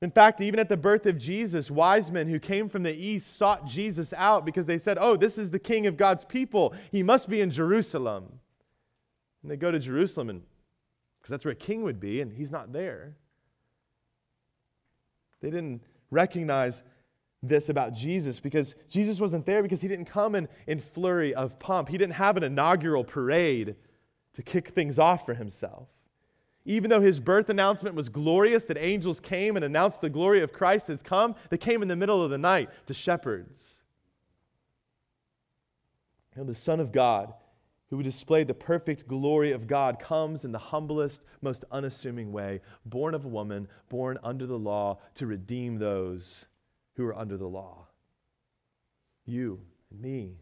In 0.00 0.10
fact, 0.10 0.40
even 0.40 0.58
at 0.58 0.68
the 0.68 0.76
birth 0.76 1.06
of 1.06 1.16
Jesus, 1.16 1.70
wise 1.70 2.10
men 2.10 2.26
who 2.26 2.40
came 2.40 2.68
from 2.68 2.82
the 2.82 2.92
east 2.92 3.36
sought 3.36 3.66
Jesus 3.66 4.12
out 4.16 4.44
because 4.44 4.66
they 4.66 4.78
said, 4.78 4.98
Oh, 5.00 5.16
this 5.16 5.38
is 5.38 5.52
the 5.52 5.60
king 5.60 5.86
of 5.86 5.96
God's 5.96 6.24
people. 6.24 6.74
He 6.90 7.04
must 7.04 7.28
be 7.28 7.40
in 7.40 7.50
Jerusalem. 7.50 8.40
And 9.42 9.50
they 9.50 9.56
go 9.56 9.70
to 9.70 9.78
Jerusalem 9.78 10.28
and 10.28 10.42
because 11.22 11.30
that's 11.30 11.44
where 11.44 11.52
a 11.52 11.54
king 11.54 11.84
would 11.84 12.00
be, 12.00 12.20
and 12.20 12.32
he's 12.32 12.50
not 12.50 12.72
there. 12.72 13.14
They 15.40 15.50
didn't 15.50 15.82
recognize 16.10 16.82
this 17.42 17.68
about 17.68 17.92
Jesus 17.92 18.38
because 18.38 18.74
Jesus 18.88 19.18
wasn't 19.18 19.46
there 19.46 19.62
because 19.62 19.80
he 19.80 19.88
didn't 19.88 20.04
come 20.04 20.34
in, 20.34 20.48
in 20.66 20.78
flurry 20.78 21.34
of 21.34 21.58
pomp. 21.58 21.88
He 21.88 21.98
didn't 21.98 22.14
have 22.14 22.36
an 22.36 22.44
inaugural 22.44 23.04
parade 23.04 23.74
to 24.34 24.42
kick 24.42 24.68
things 24.68 24.98
off 24.98 25.26
for 25.26 25.34
himself. 25.34 25.88
Even 26.64 26.90
though 26.90 27.00
his 27.00 27.18
birth 27.18 27.48
announcement 27.48 27.96
was 27.96 28.08
glorious, 28.08 28.64
that 28.64 28.78
angels 28.78 29.18
came 29.18 29.56
and 29.56 29.64
announced 29.64 30.00
the 30.00 30.08
glory 30.08 30.42
of 30.42 30.52
Christ 30.52 30.86
has 30.86 31.02
come, 31.02 31.34
they 31.50 31.58
came 31.58 31.82
in 31.82 31.88
the 31.88 31.96
middle 31.96 32.22
of 32.22 32.30
the 32.30 32.38
night 32.38 32.70
to 32.86 32.94
shepherds. 32.94 33.80
You 36.36 36.42
know, 36.42 36.46
the 36.46 36.54
Son 36.54 36.78
of 36.78 36.92
God, 36.92 37.34
who 37.90 37.96
would 37.96 38.04
display 38.04 38.44
the 38.44 38.54
perfect 38.54 39.08
glory 39.08 39.50
of 39.50 39.66
God, 39.66 39.98
comes 39.98 40.44
in 40.44 40.52
the 40.52 40.58
humblest, 40.58 41.24
most 41.42 41.64
unassuming 41.72 42.30
way, 42.30 42.60
born 42.86 43.14
of 43.14 43.24
a 43.24 43.28
woman, 43.28 43.66
born 43.88 44.18
under 44.22 44.46
the 44.46 44.58
law, 44.58 44.98
to 45.14 45.26
redeem 45.26 45.78
those 45.78 46.46
who 46.96 47.06
are 47.06 47.16
under 47.16 47.36
the 47.36 47.46
law. 47.46 47.86
You 49.24 49.60
and 49.90 50.00
me. 50.00 50.36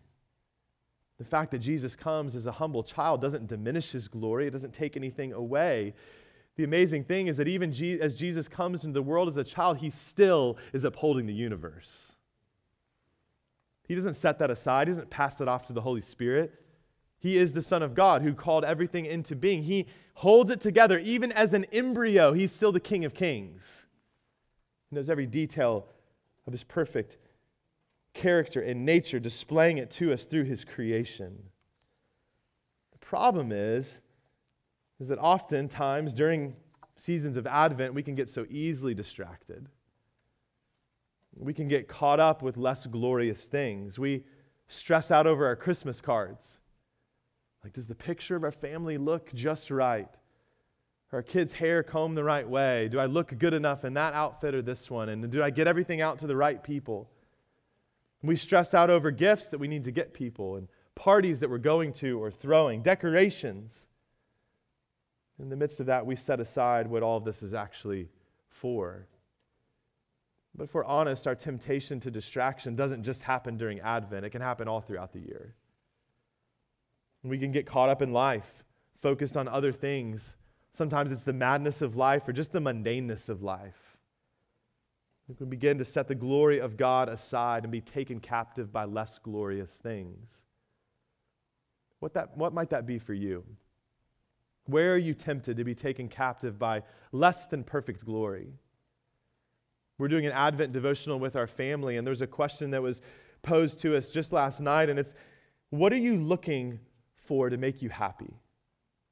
The 1.19 1.25
fact 1.25 1.51
that 1.51 1.59
Jesus 1.59 1.97
comes 1.97 2.35
as 2.35 2.47
a 2.47 2.53
humble 2.53 2.83
child 2.83 3.21
doesn't 3.21 3.47
diminish 3.47 3.91
his 3.91 4.09
glory, 4.09 4.47
it 4.47 4.51
doesn't 4.51 4.73
take 4.73 4.97
anything 4.97 5.33
away. 5.33 5.95
The 6.57 6.65
amazing 6.65 7.05
thing 7.05 7.27
is 7.27 7.37
that 7.37 7.49
even 7.49 7.71
as 8.01 8.15
Jesus 8.15 8.49
comes 8.49 8.85
into 8.85 8.95
the 8.95 9.03
world 9.03 9.29
as 9.29 9.37
a 9.37 9.45
child, 9.45 9.79
he 9.79 9.91
still 9.91 10.57
is 10.73 10.85
upholding 10.85 11.27
the 11.27 11.33
universe. 11.33 12.17
He 13.87 13.95
doesn't 13.95 14.15
set 14.15 14.39
that 14.39 14.51
aside, 14.51 14.89
he 14.89 14.93
doesn't 14.93 15.11
pass 15.11 15.35
that 15.37 15.49
off 15.49 15.67
to 15.67 15.73
the 15.73 15.81
Holy 15.81 16.01
Spirit. 16.01 16.55
He 17.19 17.37
is 17.37 17.53
the 17.53 17.63
Son 17.63 17.83
of 17.83 17.95
God 17.95 18.23
who 18.23 18.33
called 18.33 18.65
everything 18.65 19.05
into 19.05 19.37
being. 19.37 19.63
He 19.63 19.87
holds 20.15 20.51
it 20.51 20.61
together. 20.61 20.99
Even 20.99 21.33
as 21.33 21.53
an 21.53 21.65
embryo, 21.67 22.33
he's 22.33 22.51
still 22.51 22.73
the 22.73 22.81
King 22.81 23.05
of 23.05 23.13
Kings. 23.13 23.87
He 24.89 24.97
knows 24.97 25.11
every 25.11 25.27
detail 25.27 25.87
of 26.47 26.53
his 26.53 26.65
perfect 26.65 27.17
character 28.15 28.61
and 28.61 28.85
nature, 28.85 29.21
displaying 29.21 29.79
it 29.79 29.91
to 29.93 30.13
us 30.13 30.25
through 30.25 30.45
his 30.45 30.65
creation. 30.65 31.45
The 32.93 32.99
problem 32.99 33.53
is, 33.53 34.01
is 34.99 35.09
that 35.09 35.19
oftentimes 35.19 36.13
during 36.13 36.55
seasons 36.97 37.37
of 37.37 37.47
Advent, 37.47 37.95
we 37.95 38.03
can 38.03 38.15
get 38.15 38.29
so 38.29 38.47
easily 38.51 38.95
distracted. 38.95 39.69
We 41.37 41.55
can 41.55 41.69
get 41.69 41.89
caught 41.89 42.21
up 42.21 42.43
with 42.43 42.57
less 42.57 42.87
glorious 42.87 43.47
things. 43.47 43.99
We 43.99 44.25
stress 44.69 45.11
out 45.11 45.27
over 45.27 45.47
our 45.47 45.57
Christmas 45.57 46.01
cards. 46.01 46.61
Like, 47.65 47.73
does 47.73 47.87
the 47.87 47.95
picture 47.95 48.37
of 48.37 48.45
our 48.45 48.53
family 48.53 48.99
look 48.99 49.33
just 49.35 49.71
right? 49.71 50.09
Our 51.13 51.23
kids' 51.23 51.53
hair 51.53 51.83
combed 51.83 52.17
the 52.17 52.25
right 52.25 52.49
way? 52.49 52.89
Do 52.89 52.99
I 53.01 53.07
look 53.07 53.37
good 53.39 53.55
enough 53.55 53.85
in 53.85 53.95
that 53.95 54.15
outfit 54.15 54.55
or 54.55 54.63
this 54.63 54.91
one? 54.91 55.09
And 55.09 55.31
do 55.31 55.43
I 55.43 55.51
get 55.51 55.67
everything 55.67 56.01
out 56.01 56.21
to 56.21 56.27
the 56.27 56.37
right 56.37 56.63
people? 56.63 57.11
We 58.23 58.37
stress 58.37 58.75
out 58.75 58.91
over 58.91 59.11
gifts 59.11 59.49
that 59.49 59.59
we 59.59 59.67
need 59.67 59.85
to 59.85 59.91
get 59.91 60.15
people 60.15 60.57
and 60.57 60.69
parties 60.95 61.41
that 61.41 61.51
we're 61.51 61.59
going 61.59 61.93
to 61.95 62.23
or 62.23 62.31
throwing, 62.31 62.83
decorations. 62.83 63.87
In 65.39 65.49
the 65.49 65.57
midst 65.57 65.81
of 65.81 65.87
that, 65.87 66.05
we 66.05 66.17
set 66.17 66.39
aside 66.39 66.87
what 66.87 67.03
all 67.03 67.17
of 67.17 67.25
this 67.25 67.43
is 67.43 67.55
actually 67.55 68.09
for. 68.49 69.07
But 70.55 70.65
if 70.65 70.75
we're 70.75 70.85
honest, 70.85 71.27
our 71.27 71.35
temptation 71.35 71.99
to 72.01 72.11
distraction 72.11 72.77
doesn't 72.77 73.05
just 73.05 73.23
happen 73.23 73.57
during 73.57 73.81
Advent, 73.81 74.27
it 74.27 74.31
can 74.31 74.43
happen 74.43 74.69
all 74.69 74.81
throughout 74.81 75.13
the 75.13 75.21
year. 75.21 75.55
We 77.23 77.39
can 77.39 77.53
get 77.53 77.67
caught 77.67 77.89
up 77.89 78.03
in 78.03 78.13
life, 78.13 78.65
focused 79.01 79.37
on 79.37 79.49
other 79.49 79.73
things 79.73 80.35
Sometimes 80.73 81.13
it's 81.13 81.25
the 81.25 81.33
madness 81.33 81.83
of 81.83 81.97
life 81.97 82.29
or 82.29 82.33
just 82.33 82.53
the 82.53 82.61
mundaneness 82.61 83.29
of 83.29 83.43
life. 83.43 83.99
We 85.29 85.35
can 85.35 85.49
begin 85.49 85.79
to 85.79 85.85
set 85.85 86.09
the 86.09 86.15
glory 86.15 86.61
of 86.61 86.77
God 86.77 87.09
aside 87.09 87.65
and 87.65 87.71
be 87.71 87.81
taken 87.81 88.21
captive 88.21 88.73
by 88.73 88.85
less 88.85 89.19
glorious 89.19 89.79
things. 89.79 90.43
What, 92.01 92.15
that, 92.15 92.37
what 92.37 92.53
might 92.53 92.71
that 92.71 92.87
be 92.87 92.99
for 92.99 93.15
you? 93.15 93.45
Where 94.67 94.95
are 94.95 94.99
you 94.99 95.15
tempted 95.15 95.57
to 95.57 95.65
be 95.65 95.75
taken 95.75 96.09
captive 96.09 96.59
by 96.59 96.83
less 97.13 97.47
than 97.47 97.63
perfect 97.63 98.05
glory? 98.05 98.49
We're 99.99 100.09
doing 100.09 100.27
an 100.27 100.33
Advent 100.33 100.73
devotional 100.73 101.19
with 101.19 101.37
our 101.37 101.47
family, 101.47 101.97
and 101.97 102.07
there's 102.07 102.23
a 102.23 102.27
question 102.27 102.71
that 102.71 102.83
was 102.83 103.03
posed 103.43 103.81
to 103.81 103.97
us 103.97 104.11
just 104.11 104.33
last 104.33 104.61
night, 104.61 104.89
and 104.89 104.99
it's 104.99 105.15
what 105.71 105.93
are 105.93 105.99
you 105.99 106.17
looking 106.17 106.81
for 107.17 107.51
to 107.51 107.57
make 107.57 107.83
you 107.83 107.89
happy? 107.89 108.35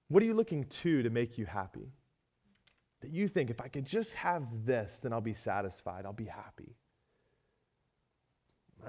What 0.09 0.23
are 0.23 0.27
you 0.27 0.35
looking 0.35 0.65
to 0.65 1.03
to 1.03 1.11
make 1.11 1.39
you 1.39 1.47
happy? 1.47 1.93
That 3.01 3.11
you 3.11 3.29
think, 3.29 3.51
if 3.51 3.61
I 3.61 3.69
could 3.69 3.85
just 3.85 4.15
have 4.15 4.43
this, 4.65 5.01
then 5.01 5.13
I'll 5.13 5.21
be 5.21 5.35
satisfied, 5.35 6.05
I'll 6.05 6.13
be 6.13 6.25
happy. 6.25 6.77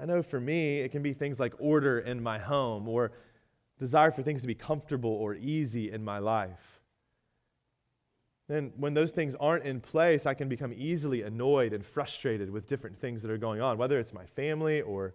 I 0.00 0.06
know 0.06 0.22
for 0.22 0.40
me, 0.40 0.78
it 0.78 0.92
can 0.92 1.02
be 1.02 1.12
things 1.12 1.38
like 1.38 1.54
order 1.58 1.98
in 1.98 2.22
my 2.22 2.38
home 2.38 2.88
or 2.88 3.12
desire 3.78 4.10
for 4.10 4.22
things 4.22 4.40
to 4.40 4.46
be 4.46 4.54
comfortable 4.54 5.10
or 5.10 5.34
easy 5.34 5.90
in 5.90 6.04
my 6.04 6.18
life. 6.18 6.80
Then, 8.48 8.72
when 8.76 8.94
those 8.94 9.12
things 9.12 9.36
aren't 9.36 9.64
in 9.64 9.80
place, 9.80 10.26
I 10.26 10.34
can 10.34 10.48
become 10.48 10.72
easily 10.76 11.22
annoyed 11.22 11.72
and 11.72 11.86
frustrated 11.86 12.50
with 12.50 12.66
different 12.66 12.98
things 12.98 13.22
that 13.22 13.30
are 13.30 13.38
going 13.38 13.60
on, 13.60 13.78
whether 13.78 13.98
it's 13.98 14.12
my 14.12 14.26
family 14.26 14.80
or 14.80 15.14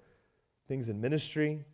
things 0.68 0.88
in 0.88 1.02
ministry. 1.02 1.66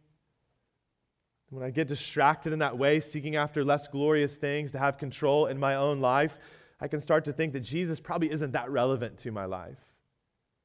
When 1.51 1.63
I 1.63 1.69
get 1.69 1.89
distracted 1.89 2.53
in 2.53 2.59
that 2.59 2.77
way, 2.77 3.01
seeking 3.01 3.35
after 3.35 3.63
less 3.65 3.85
glorious 3.85 4.37
things 4.37 4.71
to 4.71 4.79
have 4.79 4.97
control 4.97 5.47
in 5.47 5.59
my 5.59 5.75
own 5.75 5.99
life, 5.99 6.39
I 6.79 6.87
can 6.87 7.01
start 7.01 7.25
to 7.25 7.33
think 7.33 7.51
that 7.53 7.59
Jesus 7.59 7.99
probably 7.99 8.31
isn't 8.31 8.53
that 8.53 8.71
relevant 8.71 9.17
to 9.19 9.31
my 9.31 9.43
life. 9.43 9.77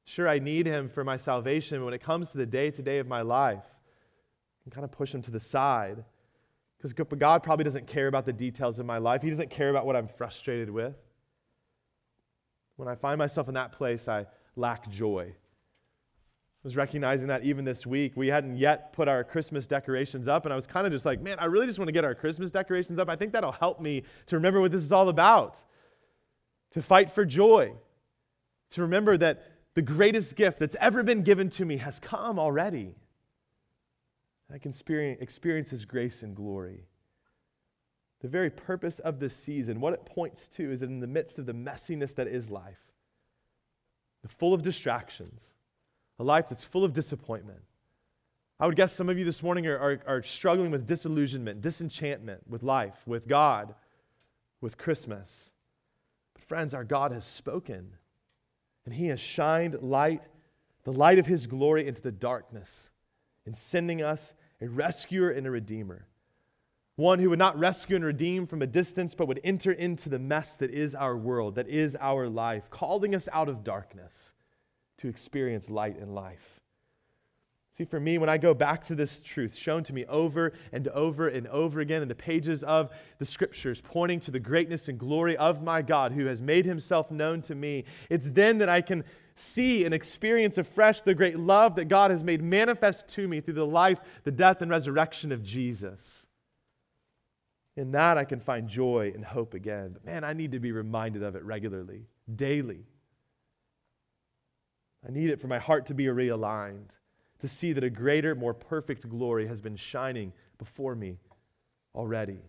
Sure, 0.05 0.29
I 0.29 0.39
need 0.39 0.65
him 0.65 0.87
for 0.87 1.03
my 1.03 1.17
salvation, 1.17 1.79
but 1.79 1.85
when 1.85 1.93
it 1.93 2.01
comes 2.01 2.31
to 2.31 2.37
the 2.37 2.45
day 2.45 2.71
to 2.71 2.81
day 2.81 2.99
of 2.99 3.07
my 3.07 3.21
life, 3.21 3.65
I 3.65 4.63
can 4.63 4.71
kind 4.71 4.85
of 4.85 4.91
push 4.91 5.13
him 5.13 5.21
to 5.23 5.31
the 5.31 5.41
side. 5.41 6.05
Because 6.77 6.93
God 6.93 7.43
probably 7.43 7.65
doesn't 7.65 7.85
care 7.85 8.07
about 8.07 8.25
the 8.25 8.31
details 8.31 8.79
of 8.79 8.85
my 8.85 8.97
life. 8.97 9.21
He 9.21 9.29
doesn't 9.29 9.49
care 9.49 9.69
about 9.69 9.85
what 9.85 9.97
I'm 9.97 10.07
frustrated 10.07 10.69
with. 10.69 10.95
When 12.77 12.87
I 12.87 12.95
find 12.95 13.17
myself 13.17 13.49
in 13.49 13.55
that 13.55 13.73
place, 13.73 14.07
I 14.07 14.25
lack 14.55 14.89
joy 14.89 15.35
was 16.63 16.75
recognizing 16.75 17.27
that 17.27 17.43
even 17.43 17.63
this 17.63 17.85
week. 17.85 18.13
We 18.15 18.27
hadn't 18.27 18.57
yet 18.57 18.91
put 18.93 19.07
our 19.07 19.23
Christmas 19.23 19.67
decorations 19.67 20.27
up, 20.27 20.45
and 20.45 20.51
I 20.51 20.55
was 20.55 20.67
kind 20.67 20.85
of 20.85 20.91
just 20.91 21.05
like, 21.05 21.21
man, 21.21 21.37
I 21.39 21.45
really 21.45 21.67
just 21.67 21.79
want 21.79 21.87
to 21.87 21.93
get 21.93 22.03
our 22.03 22.15
Christmas 22.15 22.51
decorations 22.51 22.99
up. 22.99 23.09
I 23.09 23.15
think 23.15 23.31
that'll 23.31 23.51
help 23.51 23.79
me 23.79 24.03
to 24.27 24.35
remember 24.35 24.59
what 24.59 24.71
this 24.71 24.83
is 24.83 24.91
all 24.91 25.09
about, 25.09 25.63
to 26.71 26.81
fight 26.81 27.11
for 27.11 27.25
joy, 27.25 27.73
to 28.71 28.81
remember 28.81 29.17
that 29.17 29.43
the 29.75 29.81
greatest 29.81 30.35
gift 30.35 30.59
that's 30.59 30.75
ever 30.79 31.03
been 31.03 31.21
given 31.21 31.49
to 31.51 31.65
me 31.65 31.77
has 31.77 31.99
come 31.99 32.39
already. 32.39 32.95
I 34.51 34.57
can 34.57 34.73
experience 35.19 35.69
His 35.69 35.85
grace 35.85 36.23
and 36.23 36.35
glory. 36.35 36.85
The 38.21 38.27
very 38.27 38.49
purpose 38.49 38.99
of 38.99 39.19
this 39.19 39.35
season, 39.35 39.79
what 39.79 39.93
it 39.93 40.05
points 40.05 40.47
to, 40.49 40.71
is 40.71 40.79
that 40.79 40.89
in 40.89 40.99
the 40.99 41.07
midst 41.07 41.37
of 41.37 41.45
the 41.45 41.53
messiness 41.53 42.15
that 42.15 42.27
is 42.27 42.49
life, 42.49 42.79
the 44.23 44.27
full 44.27 44.53
of 44.53 44.63
distractions, 44.63 45.53
a 46.19 46.23
life 46.23 46.49
that's 46.49 46.63
full 46.63 46.83
of 46.83 46.93
disappointment. 46.93 47.59
I 48.59 48.65
would 48.65 48.75
guess 48.75 48.93
some 48.93 49.09
of 49.09 49.19
you 49.19 49.25
this 49.25 49.43
morning 49.43 49.67
are, 49.67 49.77
are, 49.77 50.01
are, 50.07 50.23
struggling 50.23 50.71
with 50.71 50.87
disillusionment, 50.87 51.61
disenchantment 51.61 52.41
with 52.47 52.63
life, 52.63 52.95
with 53.05 53.27
God, 53.27 53.75
with 54.61 54.79
Christmas. 54.79 55.51
But, 56.33 56.43
friends, 56.43 56.73
our 56.73 56.83
God 56.83 57.11
has 57.11 57.23
spoken, 57.23 57.91
and 58.85 58.95
He 58.95 59.07
has 59.07 59.19
shined 59.19 59.79
light, 59.81 60.23
the 60.85 60.93
light 60.93 61.19
of 61.19 61.27
His 61.27 61.45
glory, 61.45 61.87
into 61.87 62.01
the 62.01 62.11
darkness, 62.11 62.89
in 63.45 63.53
sending 63.53 64.01
us 64.01 64.33
a 64.59 64.67
rescuer 64.67 65.29
and 65.29 65.45
a 65.45 65.51
redeemer. 65.51 66.07
One 66.95 67.19
who 67.19 67.29
would 67.29 67.37
not 67.37 67.59
rescue 67.59 67.95
and 67.95 68.03
redeem 68.03 68.47
from 68.47 68.63
a 68.63 68.67
distance, 68.67 69.13
but 69.13 69.27
would 69.27 69.39
enter 69.43 69.71
into 69.71 70.09
the 70.09 70.17
mess 70.17 70.55
that 70.55 70.71
is 70.71 70.95
our 70.95 71.15
world, 71.15 71.53
that 71.55 71.67
is 71.67 71.95
our 72.01 72.27
life, 72.27 72.71
calling 72.71 73.13
us 73.13 73.29
out 73.31 73.49
of 73.49 73.63
darkness 73.63 74.33
to 74.97 75.07
experience 75.07 75.69
light 75.69 75.97
in 75.97 76.13
life. 76.13 76.59
See, 77.77 77.85
for 77.85 77.99
me, 77.99 78.17
when 78.17 78.27
I 78.27 78.39
go 78.39 78.55
back 78.55 78.85
to 78.85 78.95
this 78.95 79.21
truth 79.21 79.55
shown 79.55 79.83
to 79.83 79.93
me 79.93 80.03
over 80.05 80.53
and 80.71 80.87
over 80.87 81.27
and 81.27 81.45
over 81.47 81.79
again 81.79 82.01
in 82.01 82.07
the 82.07 82.15
pages 82.15 82.63
of 82.63 82.89
the 83.19 83.25
scriptures, 83.25 83.81
pointing 83.81 84.19
to 84.21 84.31
the 84.31 84.39
greatness 84.39 84.87
and 84.87 84.97
glory 84.97 85.37
of 85.37 85.61
my 85.61 85.83
God 85.83 86.11
who 86.11 86.25
has 86.25 86.41
made 86.41 86.65
himself 86.65 87.11
known 87.11 87.43
to 87.43 87.53
me, 87.53 87.83
it's 88.09 88.31
then 88.31 88.57
that 88.57 88.69
I 88.69 88.81
can 88.81 89.03
see 89.35 89.85
and 89.85 89.93
experience 89.93 90.57
afresh 90.57 91.01
the 91.01 91.13
great 91.13 91.37
love 91.37 91.75
that 91.75 91.85
God 91.85 92.09
has 92.09 92.23
made 92.23 92.41
manifest 92.41 93.09
to 93.09 93.27
me 93.27 93.41
through 93.41 93.53
the 93.53 93.65
life, 93.67 93.99
the 94.23 94.31
death, 94.31 94.63
and 94.63 94.71
resurrection 94.71 95.31
of 95.31 95.43
Jesus. 95.43 96.25
In 97.75 97.91
that, 97.91 98.17
I 98.17 98.25
can 98.25 98.39
find 98.39 98.67
joy 98.67 99.11
and 99.13 99.23
hope 99.23 99.53
again. 99.53 99.91
But 99.93 100.03
man, 100.03 100.23
I 100.23 100.33
need 100.33 100.53
to 100.53 100.59
be 100.59 100.71
reminded 100.71 101.21
of 101.21 101.35
it 101.35 101.43
regularly, 101.43 102.07
daily. 102.35 102.87
I 105.07 105.11
need 105.11 105.29
it 105.29 105.39
for 105.39 105.47
my 105.47 105.59
heart 105.59 105.85
to 105.87 105.93
be 105.93 106.05
realigned, 106.05 106.89
to 107.39 107.47
see 107.47 107.71
that 107.73 107.83
a 107.83 107.89
greater, 107.89 108.35
more 108.35 108.53
perfect 108.53 109.07
glory 109.07 109.47
has 109.47 109.61
been 109.61 109.75
shining 109.75 110.33
before 110.57 110.95
me 110.95 111.17
already. 111.95 112.39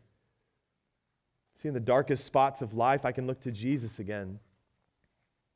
See, 1.63 1.69
in 1.69 1.75
the 1.75 1.81
darkest 1.81 2.25
spots 2.25 2.63
of 2.63 2.75
life, 2.75 3.05
I 3.05 3.13
can 3.13 3.27
look 3.27 3.41
to 3.43 3.51
Jesus 3.51 3.99
again. 3.99 4.39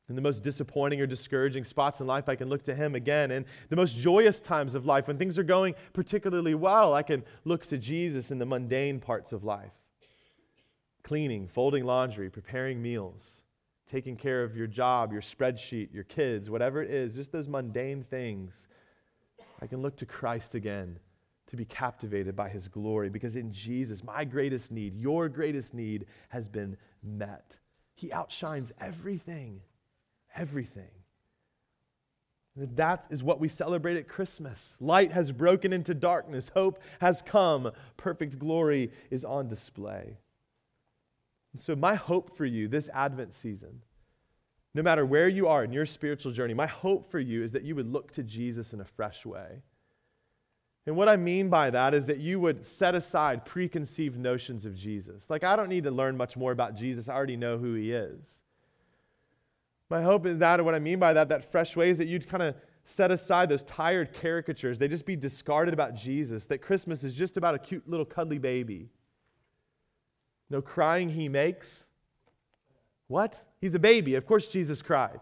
In 0.08 0.16
the 0.16 0.20
most 0.20 0.42
disappointing 0.42 1.00
or 1.00 1.06
discouraging 1.06 1.64
spots 1.64 2.00
in 2.00 2.06
life, 2.06 2.28
I 2.28 2.36
can 2.36 2.48
look 2.48 2.64
to 2.64 2.74
Him 2.74 2.94
again. 2.94 3.30
In 3.30 3.46
the 3.68 3.76
most 3.76 3.96
joyous 3.96 4.40
times 4.40 4.74
of 4.74 4.84
life, 4.84 5.08
when 5.08 5.16
things 5.16 5.38
are 5.38 5.44
going 5.44 5.74
particularly 5.92 6.54
well, 6.54 6.92
I 6.92 7.02
can 7.02 7.24
look 7.44 7.64
to 7.66 7.78
Jesus 7.78 8.30
in 8.30 8.38
the 8.38 8.46
mundane 8.46 9.00
parts 9.00 9.32
of 9.32 9.44
life 9.44 9.72
cleaning, 11.02 11.48
folding 11.48 11.84
laundry, 11.84 12.30
preparing 12.30 12.80
meals, 12.80 13.42
taking 13.90 14.16
care 14.16 14.42
of 14.42 14.56
your 14.56 14.66
job, 14.66 15.12
your 15.12 15.22
spreadsheet, 15.22 15.92
your 15.92 16.04
kids, 16.04 16.50
whatever 16.50 16.82
it 16.82 16.90
is, 16.90 17.14
just 17.14 17.32
those 17.32 17.48
mundane 17.48 18.02
things. 18.02 18.68
I 19.60 19.66
can 19.66 19.82
look 19.82 19.96
to 19.96 20.06
Christ 20.06 20.54
again 20.54 20.98
to 21.48 21.56
be 21.56 21.64
captivated 21.64 22.34
by 22.34 22.48
his 22.48 22.68
glory 22.68 23.10
because 23.10 23.36
in 23.36 23.52
Jesus, 23.52 24.02
my 24.02 24.24
greatest 24.24 24.72
need, 24.72 24.96
your 24.96 25.28
greatest 25.28 25.74
need, 25.74 26.06
has 26.30 26.48
been 26.48 26.76
met. 27.02 27.58
He 27.94 28.12
outshines 28.12 28.72
everything 28.80 29.60
everything. 30.34 30.90
And 32.56 32.76
that 32.76 33.06
is 33.10 33.22
what 33.22 33.40
we 33.40 33.48
celebrate 33.48 33.96
at 33.96 34.08
Christmas. 34.08 34.76
Light 34.78 35.12
has 35.12 35.32
broken 35.32 35.72
into 35.72 35.94
darkness, 35.94 36.50
hope 36.52 36.80
has 37.00 37.22
come, 37.22 37.70
perfect 37.96 38.38
glory 38.38 38.92
is 39.10 39.24
on 39.24 39.48
display. 39.48 40.18
And 41.52 41.60
so, 41.60 41.76
my 41.76 41.94
hope 41.94 42.36
for 42.36 42.46
you 42.46 42.68
this 42.68 42.88
Advent 42.94 43.34
season, 43.34 43.82
no 44.74 44.82
matter 44.82 45.04
where 45.04 45.28
you 45.28 45.48
are 45.48 45.64
in 45.64 45.72
your 45.72 45.84
spiritual 45.84 46.32
journey, 46.32 46.54
my 46.54 46.66
hope 46.66 47.10
for 47.10 47.20
you 47.20 47.42
is 47.42 47.52
that 47.52 47.62
you 47.62 47.74
would 47.74 47.92
look 47.92 48.12
to 48.12 48.22
Jesus 48.22 48.72
in 48.72 48.80
a 48.80 48.84
fresh 48.84 49.26
way. 49.26 49.62
And 50.86 50.96
what 50.96 51.08
I 51.08 51.16
mean 51.16 51.48
by 51.48 51.70
that 51.70 51.94
is 51.94 52.06
that 52.06 52.18
you 52.18 52.40
would 52.40 52.64
set 52.64 52.94
aside 52.94 53.44
preconceived 53.44 54.18
notions 54.18 54.64
of 54.64 54.74
Jesus. 54.74 55.30
Like, 55.30 55.44
I 55.44 55.54
don't 55.54 55.68
need 55.68 55.84
to 55.84 55.90
learn 55.90 56.16
much 56.16 56.36
more 56.36 56.52
about 56.52 56.74
Jesus, 56.74 57.08
I 57.08 57.14
already 57.14 57.36
know 57.36 57.58
who 57.58 57.74
he 57.74 57.92
is. 57.92 58.40
My 59.90 60.02
hope 60.02 60.24
is 60.24 60.38
that, 60.38 60.58
or 60.58 60.64
what 60.64 60.74
I 60.74 60.78
mean 60.78 60.98
by 60.98 61.12
that, 61.12 61.28
that 61.28 61.44
fresh 61.44 61.76
way 61.76 61.90
is 61.90 61.98
that 61.98 62.08
you'd 62.08 62.26
kind 62.26 62.42
of 62.42 62.56
set 62.84 63.10
aside 63.10 63.50
those 63.50 63.62
tired 63.62 64.12
caricatures. 64.14 64.78
They 64.78 64.88
just 64.88 65.04
be 65.04 65.16
discarded 65.16 65.74
about 65.74 65.94
Jesus, 65.94 66.46
that 66.46 66.62
Christmas 66.62 67.04
is 67.04 67.14
just 67.14 67.36
about 67.36 67.54
a 67.54 67.58
cute 67.58 67.86
little 67.88 68.06
cuddly 68.06 68.38
baby. 68.38 68.88
No 70.52 70.60
crying 70.60 71.08
he 71.08 71.30
makes. 71.30 71.86
What? 73.08 73.42
He's 73.58 73.74
a 73.74 73.78
baby. 73.78 74.16
Of 74.16 74.26
course, 74.26 74.48
Jesus 74.48 74.82
cried. 74.82 75.18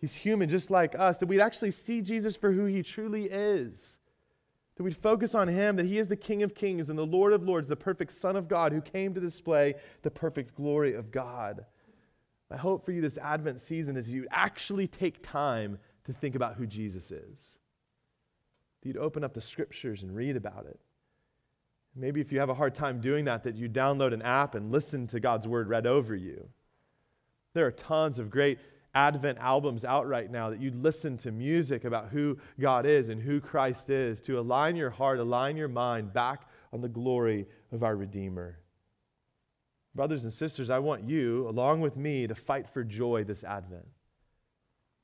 He's 0.00 0.14
human 0.14 0.48
just 0.48 0.68
like 0.68 0.98
us. 0.98 1.18
That 1.18 1.26
we'd 1.26 1.40
actually 1.40 1.70
see 1.70 2.02
Jesus 2.02 2.34
for 2.34 2.50
who 2.50 2.64
he 2.64 2.82
truly 2.82 3.26
is. 3.26 3.98
That 4.74 4.82
we'd 4.82 4.96
focus 4.96 5.36
on 5.36 5.46
him, 5.46 5.76
that 5.76 5.86
he 5.86 5.96
is 5.96 6.08
the 6.08 6.16
King 6.16 6.42
of 6.42 6.56
kings 6.56 6.90
and 6.90 6.98
the 6.98 7.06
Lord 7.06 7.32
of 7.32 7.44
lords, 7.44 7.68
the 7.68 7.76
perfect 7.76 8.10
Son 8.10 8.34
of 8.34 8.48
God 8.48 8.72
who 8.72 8.80
came 8.80 9.14
to 9.14 9.20
display 9.20 9.76
the 10.02 10.10
perfect 10.10 10.56
glory 10.56 10.94
of 10.94 11.12
God. 11.12 11.64
My 12.50 12.56
hope 12.56 12.84
for 12.84 12.90
you 12.90 13.00
this 13.00 13.18
Advent 13.18 13.60
season 13.60 13.96
is 13.96 14.10
you 14.10 14.26
actually 14.32 14.88
take 14.88 15.22
time 15.22 15.78
to 16.04 16.12
think 16.12 16.34
about 16.34 16.56
who 16.56 16.66
Jesus 16.66 17.12
is. 17.12 17.58
That 18.80 18.88
you'd 18.88 18.96
open 18.96 19.22
up 19.22 19.34
the 19.34 19.40
scriptures 19.40 20.02
and 20.02 20.16
read 20.16 20.34
about 20.34 20.66
it. 20.66 20.80
Maybe 21.94 22.20
if 22.20 22.32
you 22.32 22.40
have 22.40 22.48
a 22.48 22.54
hard 22.54 22.74
time 22.74 23.00
doing 23.00 23.26
that, 23.26 23.42
that 23.44 23.56
you 23.56 23.68
download 23.68 24.14
an 24.14 24.22
app 24.22 24.54
and 24.54 24.72
listen 24.72 25.06
to 25.08 25.20
God's 25.20 25.46
word 25.46 25.68
read 25.68 25.86
over 25.86 26.14
you. 26.14 26.48
There 27.54 27.66
are 27.66 27.72
tons 27.72 28.18
of 28.18 28.30
great 28.30 28.58
Advent 28.94 29.38
albums 29.38 29.84
out 29.84 30.06
right 30.06 30.30
now 30.30 30.50
that 30.50 30.60
you'd 30.60 30.76
listen 30.76 31.16
to 31.18 31.32
music 31.32 31.84
about 31.84 32.08
who 32.08 32.38
God 32.60 32.84
is 32.84 33.08
and 33.08 33.22
who 33.22 33.40
Christ 33.40 33.88
is 33.88 34.20
to 34.22 34.38
align 34.38 34.76
your 34.76 34.90
heart, 34.90 35.18
align 35.18 35.56
your 35.56 35.68
mind 35.68 36.12
back 36.12 36.42
on 36.72 36.82
the 36.82 36.88
glory 36.88 37.46
of 37.72 37.82
our 37.82 37.96
Redeemer. 37.96 38.58
Brothers 39.94 40.24
and 40.24 40.32
sisters, 40.32 40.70
I 40.70 40.78
want 40.78 41.04
you, 41.04 41.48
along 41.48 41.80
with 41.80 41.96
me, 41.96 42.26
to 42.26 42.34
fight 42.34 42.68
for 42.68 42.84
joy 42.84 43.24
this 43.24 43.44
Advent, 43.44 43.86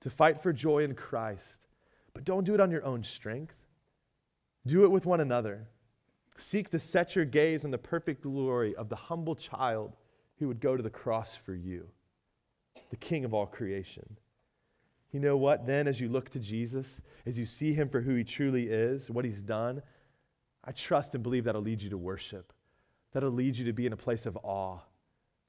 to 0.01 0.11
fight 0.11 0.40
for 0.40 0.53
joy 0.53 0.85
in 0.85 0.94
Christ. 0.94 1.68
But 2.14 2.24
don't 2.24 2.44
do 2.44 2.55
it 2.55 2.61
on 2.61 2.70
your 2.70 2.85
own 2.85 3.05
strength, 3.05 3.55
do 4.66 4.85
it 4.85 4.90
with 4.90 5.07
one 5.07 5.20
another. 5.20 5.68
Seek 6.38 6.70
to 6.70 6.79
set 6.79 7.14
your 7.14 7.24
gaze 7.24 7.64
on 7.64 7.70
the 7.70 7.79
perfect 7.79 8.22
glory 8.22 8.74
of 8.77 8.88
the 8.88 8.96
humble 8.96 9.35
child 9.35 9.96
who 10.38 10.48
would 10.48 10.61
go 10.61 10.77
to 10.77 10.83
the 10.83 10.90
cross 10.90 11.35
for 11.35 11.55
you, 11.55 11.88
the 12.90 12.96
King 12.96 13.24
of 13.24 13.35
all 13.35 13.46
creation. 13.46 14.16
You 15.12 15.20
know 15.20 15.37
what? 15.37 15.66
Then, 15.66 15.88
as 15.88 16.01
you 16.01 16.09
look 16.09 16.31
to 16.31 16.38
Jesus, 16.38 17.01
as 17.27 17.38
you 17.38 17.46
see 17.46 17.72
him 17.72 17.88
for 17.88 18.01
who 18.01 18.14
he 18.14 18.24
truly 18.24 18.68
is, 18.68 19.11
what 19.11 19.24
he's 19.24 19.40
done, 19.40 19.83
I 20.64 20.72
trust 20.72 21.14
and 21.14 21.22
believe 21.22 21.44
that'll 21.44 21.62
lead 21.62 21.83
you 21.83 21.90
to 21.90 21.98
worship 21.98 22.53
that'll 23.12 23.31
lead 23.31 23.57
you 23.57 23.64
to 23.64 23.72
be 23.72 23.87
in 23.87 23.92
a 23.92 23.96
place 23.96 24.27
of 24.27 24.37
awe 24.42 24.79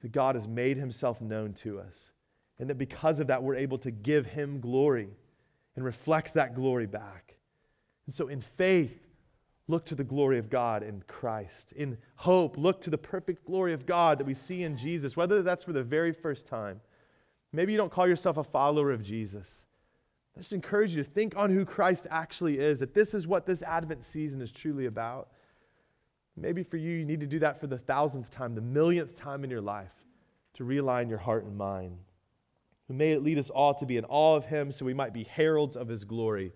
that 0.00 0.12
God 0.12 0.34
has 0.34 0.48
made 0.48 0.76
himself 0.76 1.20
known 1.20 1.52
to 1.54 1.78
us. 1.78 2.12
And 2.58 2.68
that 2.70 2.78
because 2.78 3.20
of 3.20 3.26
that, 3.28 3.42
we're 3.42 3.56
able 3.56 3.78
to 3.78 3.90
give 3.90 4.26
him 4.26 4.60
glory 4.60 5.08
and 5.76 5.84
reflect 5.84 6.34
that 6.34 6.54
glory 6.54 6.86
back. 6.86 7.36
And 8.06 8.14
so, 8.14 8.28
in 8.28 8.40
faith, 8.40 8.98
look 9.70 9.86
to 9.86 9.94
the 9.94 10.04
glory 10.04 10.38
of 10.38 10.50
God 10.50 10.82
in 10.82 11.02
Christ. 11.06 11.72
In 11.72 11.96
hope, 12.16 12.58
look 12.58 12.80
to 12.82 12.90
the 12.90 12.98
perfect 12.98 13.44
glory 13.44 13.72
of 13.72 13.86
God 13.86 14.18
that 14.18 14.26
we 14.26 14.34
see 14.34 14.62
in 14.62 14.76
Jesus, 14.76 15.16
whether 15.16 15.42
that's 15.42 15.64
for 15.64 15.72
the 15.72 15.82
very 15.82 16.12
first 16.12 16.46
time. 16.46 16.80
Maybe 17.52 17.72
you 17.72 17.78
don't 17.78 17.92
call 17.92 18.06
yourself 18.06 18.36
a 18.36 18.44
follower 18.44 18.90
of 18.92 19.02
Jesus. 19.02 19.66
I 20.36 20.40
just 20.40 20.52
encourage 20.52 20.94
you 20.94 21.02
to 21.02 21.08
think 21.08 21.36
on 21.36 21.50
who 21.50 21.64
Christ 21.64 22.06
actually 22.10 22.58
is, 22.58 22.78
that 22.78 22.94
this 22.94 23.14
is 23.14 23.26
what 23.26 23.46
this 23.46 23.62
Advent 23.62 24.04
season 24.04 24.40
is 24.40 24.52
truly 24.52 24.86
about. 24.86 25.28
Maybe 26.36 26.62
for 26.62 26.76
you, 26.76 26.90
you 26.90 27.04
need 27.04 27.20
to 27.20 27.26
do 27.26 27.40
that 27.40 27.60
for 27.60 27.66
the 27.66 27.78
thousandth 27.78 28.30
time, 28.30 28.54
the 28.54 28.60
millionth 28.60 29.14
time 29.14 29.44
in 29.44 29.50
your 29.50 29.60
life 29.60 29.92
to 30.54 30.64
realign 30.64 31.08
your 31.08 31.18
heart 31.18 31.44
and 31.44 31.56
mind. 31.56 31.98
And 32.88 32.98
may 32.98 33.12
it 33.12 33.22
lead 33.22 33.38
us 33.38 33.50
all 33.50 33.74
to 33.74 33.86
be 33.86 33.96
in 33.96 34.04
awe 34.06 34.36
of 34.36 34.46
Him 34.46 34.72
so 34.72 34.84
we 34.84 34.94
might 34.94 35.12
be 35.12 35.24
heralds 35.24 35.76
of 35.76 35.88
His 35.88 36.04
glory, 36.04 36.52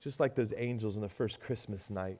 just 0.00 0.20
like 0.20 0.34
those 0.34 0.52
angels 0.56 0.96
in 0.96 1.02
the 1.02 1.08
first 1.08 1.40
Christmas 1.40 1.90
night. 1.90 2.18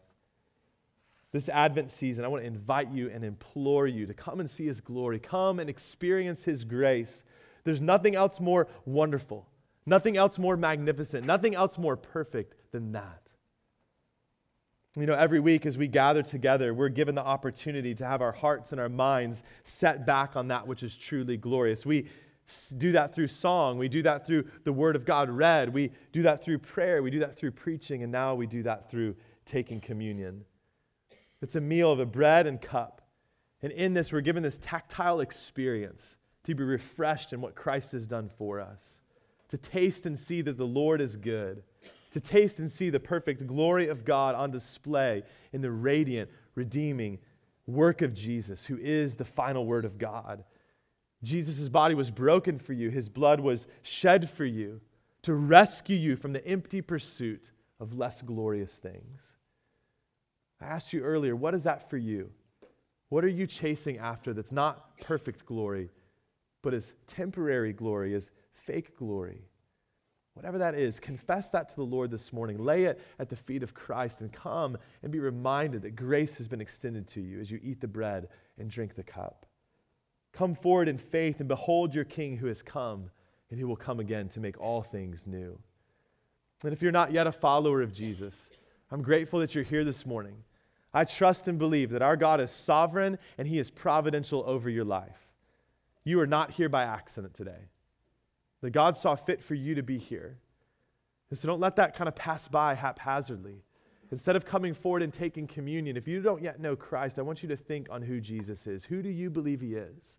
This 1.33 1.49
Advent 1.49 1.91
season, 1.91 2.25
I 2.25 2.29
want 2.29 2.43
to 2.43 2.47
invite 2.47 2.91
you 2.91 3.11
and 3.11 3.23
implore 3.23 3.87
you 3.87 4.07
to 4.07 4.15
come 4.15 4.41
and 4.41 4.51
see 4.51 4.67
His 4.67 4.81
glory, 4.81 5.19
come 5.19 5.61
and 5.61 5.69
experience 5.69 6.45
His 6.45 6.65
grace. 6.65 7.25
There's 7.65 7.81
nothing 7.81 8.17
else 8.17 8.41
more 8.41 8.67
wonderful, 8.87 9.47
nothing 9.85 10.17
else 10.17 10.39
more 10.39 10.57
magnificent, 10.57 11.27
nothing 11.27 11.55
else 11.55 11.77
more 11.77 11.97
perfect 11.97 12.55
than 12.73 12.93
that. 12.93 13.23
You 14.97 15.07
know, 15.07 15.15
every 15.15 15.39
week 15.39 15.67
as 15.67 15.77
we 15.77 15.87
gather 15.87 16.23
together, 16.23 16.73
we're 16.73 16.89
given 16.89 17.15
the 17.15 17.25
opportunity 17.25 17.95
to 17.97 18.07
have 18.07 18.23
our 18.23 18.33
hearts 18.33 18.73
and 18.73 18.81
our 18.81 18.89
minds 18.89 19.43
set 19.65 20.07
back 20.07 20.35
on 20.35 20.49
that 20.49 20.67
which 20.67 20.83
is 20.83 20.97
truly 20.97 21.37
glorious. 21.37 21.85
We 21.85 22.07
do 22.79 22.93
that 22.93 23.15
through 23.15 23.29
song. 23.29 23.79
We 23.79 23.89
do 23.89 24.03
that 24.03 24.27
through 24.27 24.47
the 24.65 24.73
Word 24.73 24.97
of 24.97 25.05
God 25.05 25.29
read. 25.29 25.73
We 25.73 25.93
do 26.13 26.23
that 26.23 26.43
through 26.43 26.61
prayer. 26.61 27.03
We 27.03 27.11
do 27.11 27.19
that 27.21 27.37
through 27.37 27.51
preaching. 27.53 28.03
And 28.03 28.11
now 28.11 28.35
we 28.35 28.47
do 28.47 28.63
that 28.63 28.91
through 28.91 29.15
taking 29.45 29.81
communion. 29.81 30.45
It's 31.41 31.55
a 31.55 31.61
meal 31.61 31.93
of 31.93 32.01
a 32.01 32.07
bread 32.07 32.47
and 32.47 32.61
cup. 32.61 33.03
And 33.63 33.73
in 33.73 33.95
this, 33.95 34.13
we're 34.13 34.21
given 34.21 34.43
this 34.43 34.59
tactile 34.59 35.21
experience 35.21 36.17
to 36.45 36.55
be 36.55 36.65
refreshed 36.65 37.33
in 37.33 37.41
what 37.41 37.55
Christ 37.55 37.93
has 37.93 38.07
done 38.07 38.29
for 38.29 38.61
us, 38.61 39.03
to 39.49 39.59
taste 39.59 40.07
and 40.07 40.19
see 40.19 40.43
that 40.43 40.57
the 40.57 40.67
Lord 40.67 41.01
is 41.01 41.17
good 41.17 41.63
to 42.11 42.21
taste 42.21 42.59
and 42.59 42.71
see 42.71 42.91
the 42.91 43.01
perfect 43.01 43.47
glory 43.47 43.89
of 43.89 44.05
God 44.05 44.35
on 44.35 44.51
display 44.51 45.23
in 45.53 45.61
the 45.61 45.71
radiant, 45.71 46.31
redeeming 46.55 47.19
work 47.67 48.03
of 48.03 48.15
Jesus, 48.15 48.65
who 48.65 48.79
is 48.81 49.17
the 49.17 49.25
final 49.25 49.67
word 49.67 49.85
of 49.85 49.99
God. 49.99 50.45
Jesus' 51.23 51.69
body 51.69 51.95
was 51.95 52.11
broken 52.11 52.59
for 52.59 52.73
you, 52.73 52.91
his 52.91 53.09
blood 53.09 53.41
was 53.41 53.67
shed 53.83 54.31
for 54.31 54.45
you 54.45 54.81
to 55.23 55.35
rescue 55.35 55.97
you 55.97 56.17
from 56.17 56.33
the 56.33 56.47
empty 56.47 56.81
pursuit 56.81 57.51
of 57.81 57.93
less 57.93 58.23
glorious 58.23 58.79
things. 58.79 59.35
I 60.61 60.67
asked 60.67 60.93
you 60.93 61.03
earlier, 61.03 61.37
what 61.37 61.55
is 61.55 61.63
that 61.65 61.89
for 61.89 61.97
you? 61.97 62.31
What 63.09 63.25
are 63.25 63.29
you 63.29 63.47
chasing 63.47 63.99
after 63.99 64.35
that's 64.35 64.53
not 64.53 64.99
perfect 65.01 65.47
glory, 65.47 65.91
but 66.63 66.75
is 66.75 66.95
temporary 67.07 67.73
glory, 67.73 68.15
is 68.15 68.31
fake 68.53 68.97
glory? 68.97 69.43
Whatever 70.35 70.59
that 70.59 70.75
is, 70.75 71.01
confess 71.01 71.51
that 71.51 71.69
to 71.69 71.75
the 71.75 71.83
Lord 71.83 72.11
this 72.11 72.33
morning. 72.33 72.59
Lay 72.59 72.85
it 72.85 73.01
at 73.19 73.29
the 73.29 73.35
feet 73.35 73.63
of 73.63 73.75
Christ 73.75 74.21
and 74.21 74.33
come 74.33 74.77
and 75.03 75.11
be 75.11 75.19
reminded 75.19 75.83
that 75.83 75.97
grace 75.97 76.39
has 76.39 76.47
been 76.47 76.61
extended 76.61 77.09
to 77.09 77.21
you 77.21 77.41
as 77.41 77.51
you 77.51 77.59
eat 77.63 77.81
the 77.81 77.89
bread 77.89 78.29
and 78.57 78.71
drink 78.71 78.95
the 78.95 79.03
cup. 79.03 79.47
Come 80.33 80.55
forward 80.55 80.87
in 80.87 80.99
faith 80.99 81.41
and 81.41 81.49
behold 81.49 81.95
your 81.95 82.05
King 82.05 82.37
who 82.37 82.47
has 82.47 82.63
come 82.63 83.11
and 83.51 83.59
who 83.59 83.67
will 83.67 83.77
come 83.77 83.99
again 83.99 84.29
to 84.29 84.41
make 84.41 84.61
all 84.61 84.83
things 84.83 85.27
new. 85.27 85.59
And 86.63 86.73
if 86.73 86.83
you're 86.83 86.93
not 86.93 87.13
yet 87.13 87.27
a 87.27 87.33
follower 87.33 87.83
of 87.83 87.93
Jesus, 87.93 88.51
I'm 88.91 89.03
grateful 89.03 89.41
that 89.41 89.55
you're 89.55 89.65
here 89.65 89.85
this 89.85 90.07
morning. 90.07 90.37
I 90.99 91.05
trust 91.05 91.47
and 91.47 91.61
believe 91.61 91.91
that 91.91 92.03
our 92.03 92.17
God 92.17 92.41
is 92.41 92.51
sovereign 92.51 93.19
and 93.39 93.47
He 93.47 93.61
is 93.61 93.71
providential 93.71 94.43
over 94.45 94.69
your 94.69 94.85
life. 94.85 95.29
You 96.03 96.19
are 96.19 96.27
not 96.27 96.51
here 96.51 96.69
by 96.69 96.83
accident 96.83 97.35
today 97.35 97.69
that 98.63 98.71
God 98.71 98.97
saw 98.97 99.15
fit 99.15 99.41
for 99.41 99.55
you 99.55 99.77
to 99.77 99.83
be 99.85 99.97
here. 99.97 100.39
And 101.31 101.39
so 101.39 101.47
don't 101.47 101.61
let 101.61 101.77
that 101.77 101.95
kind 101.95 102.09
of 102.09 102.17
pass 102.17 102.49
by 102.49 102.75
haphazardly. 102.75 103.63
Instead 104.11 104.35
of 104.35 104.45
coming 104.45 104.75
forward 104.75 105.05
and 105.05 105.13
taking 105.13 105.47
communion, 105.47 105.97
if 105.97 106.09
you 106.09 106.21
don't 106.21 106.43
yet 106.43 106.59
know 106.59 106.75
Christ, 106.75 107.21
I 107.21 107.23
want 107.23 107.45
you 107.45 107.49
to 107.51 107.57
think 107.57 107.87
on 107.93 108.03
who 108.03 108.21
Jesus 108.21 108.67
is. 108.67 108.85
Who 108.85 109.01
do 109.01 109.09
you 109.09 109.31
believe 109.31 109.61
he 109.61 109.77
is? 109.77 110.19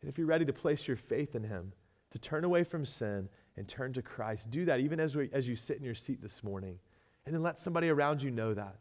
And 0.00 0.08
if 0.08 0.16
you're 0.16 0.28
ready 0.28 0.44
to 0.44 0.52
place 0.52 0.86
your 0.86 0.96
faith 0.96 1.34
in 1.34 1.42
him, 1.42 1.72
to 2.12 2.20
turn 2.20 2.44
away 2.44 2.62
from 2.62 2.86
sin 2.86 3.28
and 3.56 3.66
turn 3.66 3.92
to 3.94 4.02
Christ, 4.02 4.48
do 4.48 4.64
that 4.66 4.78
even 4.78 5.00
as, 5.00 5.16
we, 5.16 5.28
as 5.32 5.48
you 5.48 5.56
sit 5.56 5.76
in 5.76 5.82
your 5.82 5.96
seat 5.96 6.22
this 6.22 6.44
morning. 6.44 6.78
And 7.26 7.34
then 7.34 7.42
let 7.42 7.58
somebody 7.58 7.88
around 7.88 8.22
you 8.22 8.30
know 8.30 8.54
that. 8.54 8.76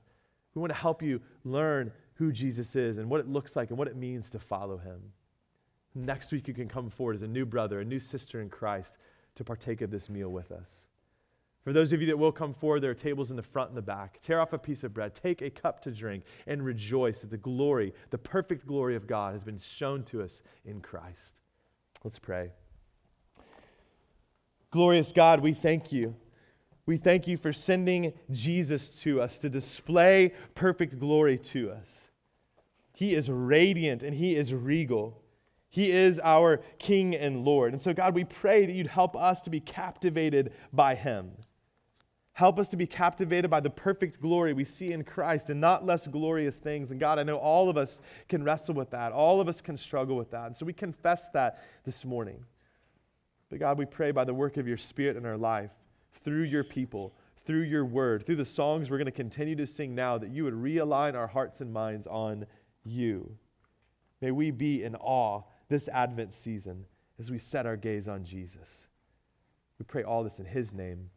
We 0.58 0.62
want 0.62 0.74
to 0.74 0.80
help 0.80 1.04
you 1.04 1.22
learn 1.44 1.92
who 2.16 2.32
Jesus 2.32 2.76
is 2.76 2.98
and 2.98 3.12
what 3.12 3.20
it 3.20 3.28
looks 3.28 3.56
like 3.56 3.70
and 3.70 3.78
what 3.78 3.88
it 3.88 3.96
means 3.96 4.32
to 4.32 4.40
follow 4.40 4.78
him. 4.78 5.00
Next 5.94 6.32
week, 6.32 6.48
you 6.48 6.54
can 6.56 6.68
come 6.68 6.90
forward 6.90 7.16
as 7.16 7.22
a 7.22 7.28
new 7.28 7.46
brother, 7.46 7.80
a 7.80 7.86
new 7.86 8.00
sister 8.00 8.42
in 8.42 8.50
Christ 8.50 8.98
to 9.36 9.44
partake 9.44 9.82
of 9.82 9.92
this 9.92 10.10
meal 10.10 10.30
with 10.30 10.52
us. 10.52 10.88
For 11.64 11.74
those 11.74 11.92
of 11.92 12.02
you 12.02 12.08
that 12.08 12.18
will 12.18 12.32
come 12.32 12.56
forward, 12.56 12.80
there 12.80 12.90
are 12.90 12.96
tables 12.96 13.30
in 13.30 13.38
the 13.38 13.44
front 13.44 13.70
and 13.70 13.78
the 13.78 13.84
back. 13.84 14.20
Tear 14.20 14.40
off 14.40 14.52
a 14.52 14.58
piece 14.58 14.84
of 14.84 14.96
bread, 14.96 15.14
take 15.14 15.44
a 15.44 15.52
cup 15.52 15.80
to 15.82 15.92
drink, 15.92 16.24
and 16.48 16.66
rejoice 16.66 17.22
that 17.22 17.30
the 17.30 17.38
glory, 17.38 17.94
the 18.10 18.18
perfect 18.18 18.66
glory 18.66 18.96
of 18.96 19.06
God, 19.06 19.34
has 19.34 19.44
been 19.44 19.60
shown 19.60 20.04
to 20.06 20.24
us 20.24 20.42
in 20.66 20.82
Christ. 20.82 21.42
Let's 22.04 22.18
pray. 22.18 22.50
Glorious 24.72 25.12
God, 25.12 25.40
we 25.40 25.54
thank 25.54 25.92
you. 25.92 26.16
We 26.88 26.98
thank 26.98 27.28
you 27.28 27.38
for 27.38 27.54
sending 27.54 28.14
Jesus 28.32 28.90
to 29.02 29.22
us 29.22 29.38
to 29.40 29.50
display 29.50 30.34
perfect 30.56 30.98
glory 30.98 31.38
to 31.38 31.70
us. 31.70 32.08
He 32.94 33.14
is 33.14 33.30
radiant 33.30 34.02
and 34.02 34.16
he 34.16 34.36
is 34.36 34.54
regal. 34.54 35.22
He 35.70 35.92
is 35.92 36.20
our 36.24 36.62
King 36.80 37.14
and 37.14 37.44
Lord. 37.44 37.74
And 37.74 37.82
so, 37.82 37.94
God, 37.94 38.16
we 38.16 38.24
pray 38.24 38.66
that 38.66 38.74
you'd 38.74 38.88
help 38.88 39.16
us 39.16 39.42
to 39.42 39.50
be 39.50 39.60
captivated 39.60 40.54
by 40.72 40.96
him. 40.96 41.32
Help 42.32 42.58
us 42.58 42.70
to 42.70 42.78
be 42.78 42.88
captivated 42.88 43.52
by 43.52 43.60
the 43.60 43.70
perfect 43.70 44.22
glory 44.22 44.54
we 44.54 44.64
see 44.64 44.94
in 44.94 45.04
Christ 45.04 45.50
and 45.50 45.60
not 45.60 45.86
less 45.86 46.08
glorious 46.08 46.60
things. 46.60 46.92
And 46.92 47.00
God, 47.00 47.20
I 47.20 47.24
know 47.24 47.38
all 47.38 47.68
of 47.68 47.78
us 47.78 48.00
can 48.30 48.44
wrestle 48.44 48.76
with 48.76 48.92
that. 48.92 49.12
All 49.12 49.42
of 49.42 49.50
us 49.50 49.60
can 49.60 49.76
struggle 49.76 50.16
with 50.16 50.32
that. 50.32 50.46
And 50.46 50.56
so 50.56 50.66
we 50.66 50.74
confess 50.74 51.30
that 51.30 51.64
this 51.84 52.06
morning. 52.06 52.46
But 53.50 53.60
God, 53.60 53.78
we 53.78 53.86
pray 53.86 54.12
by 54.12 54.24
the 54.24 54.34
work 54.34 54.58
of 54.58 54.68
your 54.68 54.78
Spirit 54.78 55.18
in 55.18 55.26
our 55.26 55.38
life, 55.38 55.72
through 56.14 56.44
your 56.44 56.64
people, 56.64 57.14
through 57.46 57.62
your 57.62 57.86
word, 57.86 58.26
through 58.26 58.36
the 58.36 58.46
songs 58.46 58.90
we're 58.90 58.98
going 58.98 59.06
to 59.06 59.12
continue 59.12 59.56
to 59.56 59.68
sing 59.68 59.96
now, 59.96 60.18
that 60.18 60.30
you 60.30 60.44
would 60.44 60.54
realign 60.54 61.16
our 61.16 61.28
hearts 61.28 61.62
and 61.62 61.72
minds 61.72 62.08
on 62.08 62.46
you. 62.84 63.38
May 64.22 64.32
we 64.32 64.52
be 64.52 64.84
in 64.84 64.96
awe 64.96 65.44
this 65.70 65.88
Advent 65.88 66.34
season 66.34 66.86
as 67.20 67.32
we 67.32 67.38
set 67.38 67.66
our 67.66 67.78
gaze 67.78 68.08
on 68.08 68.24
Jesus. 68.24 68.88
We 69.80 69.86
pray 69.86 70.04
all 70.04 70.24
this 70.24 70.40
in 70.40 70.46
his 70.46 70.74
name. 70.74 71.10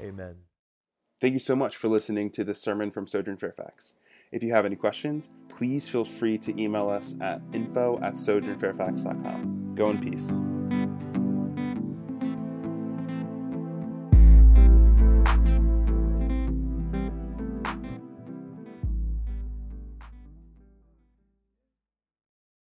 Amen. 0.00 0.36
Thank 1.20 1.34
you 1.34 1.38
so 1.38 1.54
much 1.54 1.76
for 1.76 1.88
listening 1.88 2.30
to 2.30 2.44
this 2.44 2.60
sermon 2.60 2.90
from 2.90 3.06
Sojourn 3.06 3.36
Fairfax. 3.36 3.94
If 4.32 4.42
you 4.42 4.52
have 4.52 4.66
any 4.66 4.76
questions, 4.76 5.30
please 5.48 5.88
feel 5.88 6.04
free 6.04 6.38
to 6.38 6.60
email 6.60 6.88
us 6.88 7.14
at 7.20 7.40
info 7.52 8.00
at 8.02 8.14
sojournfairfax.com. 8.14 9.74
Go 9.74 9.90
in 9.90 10.00
peace. 10.00 10.28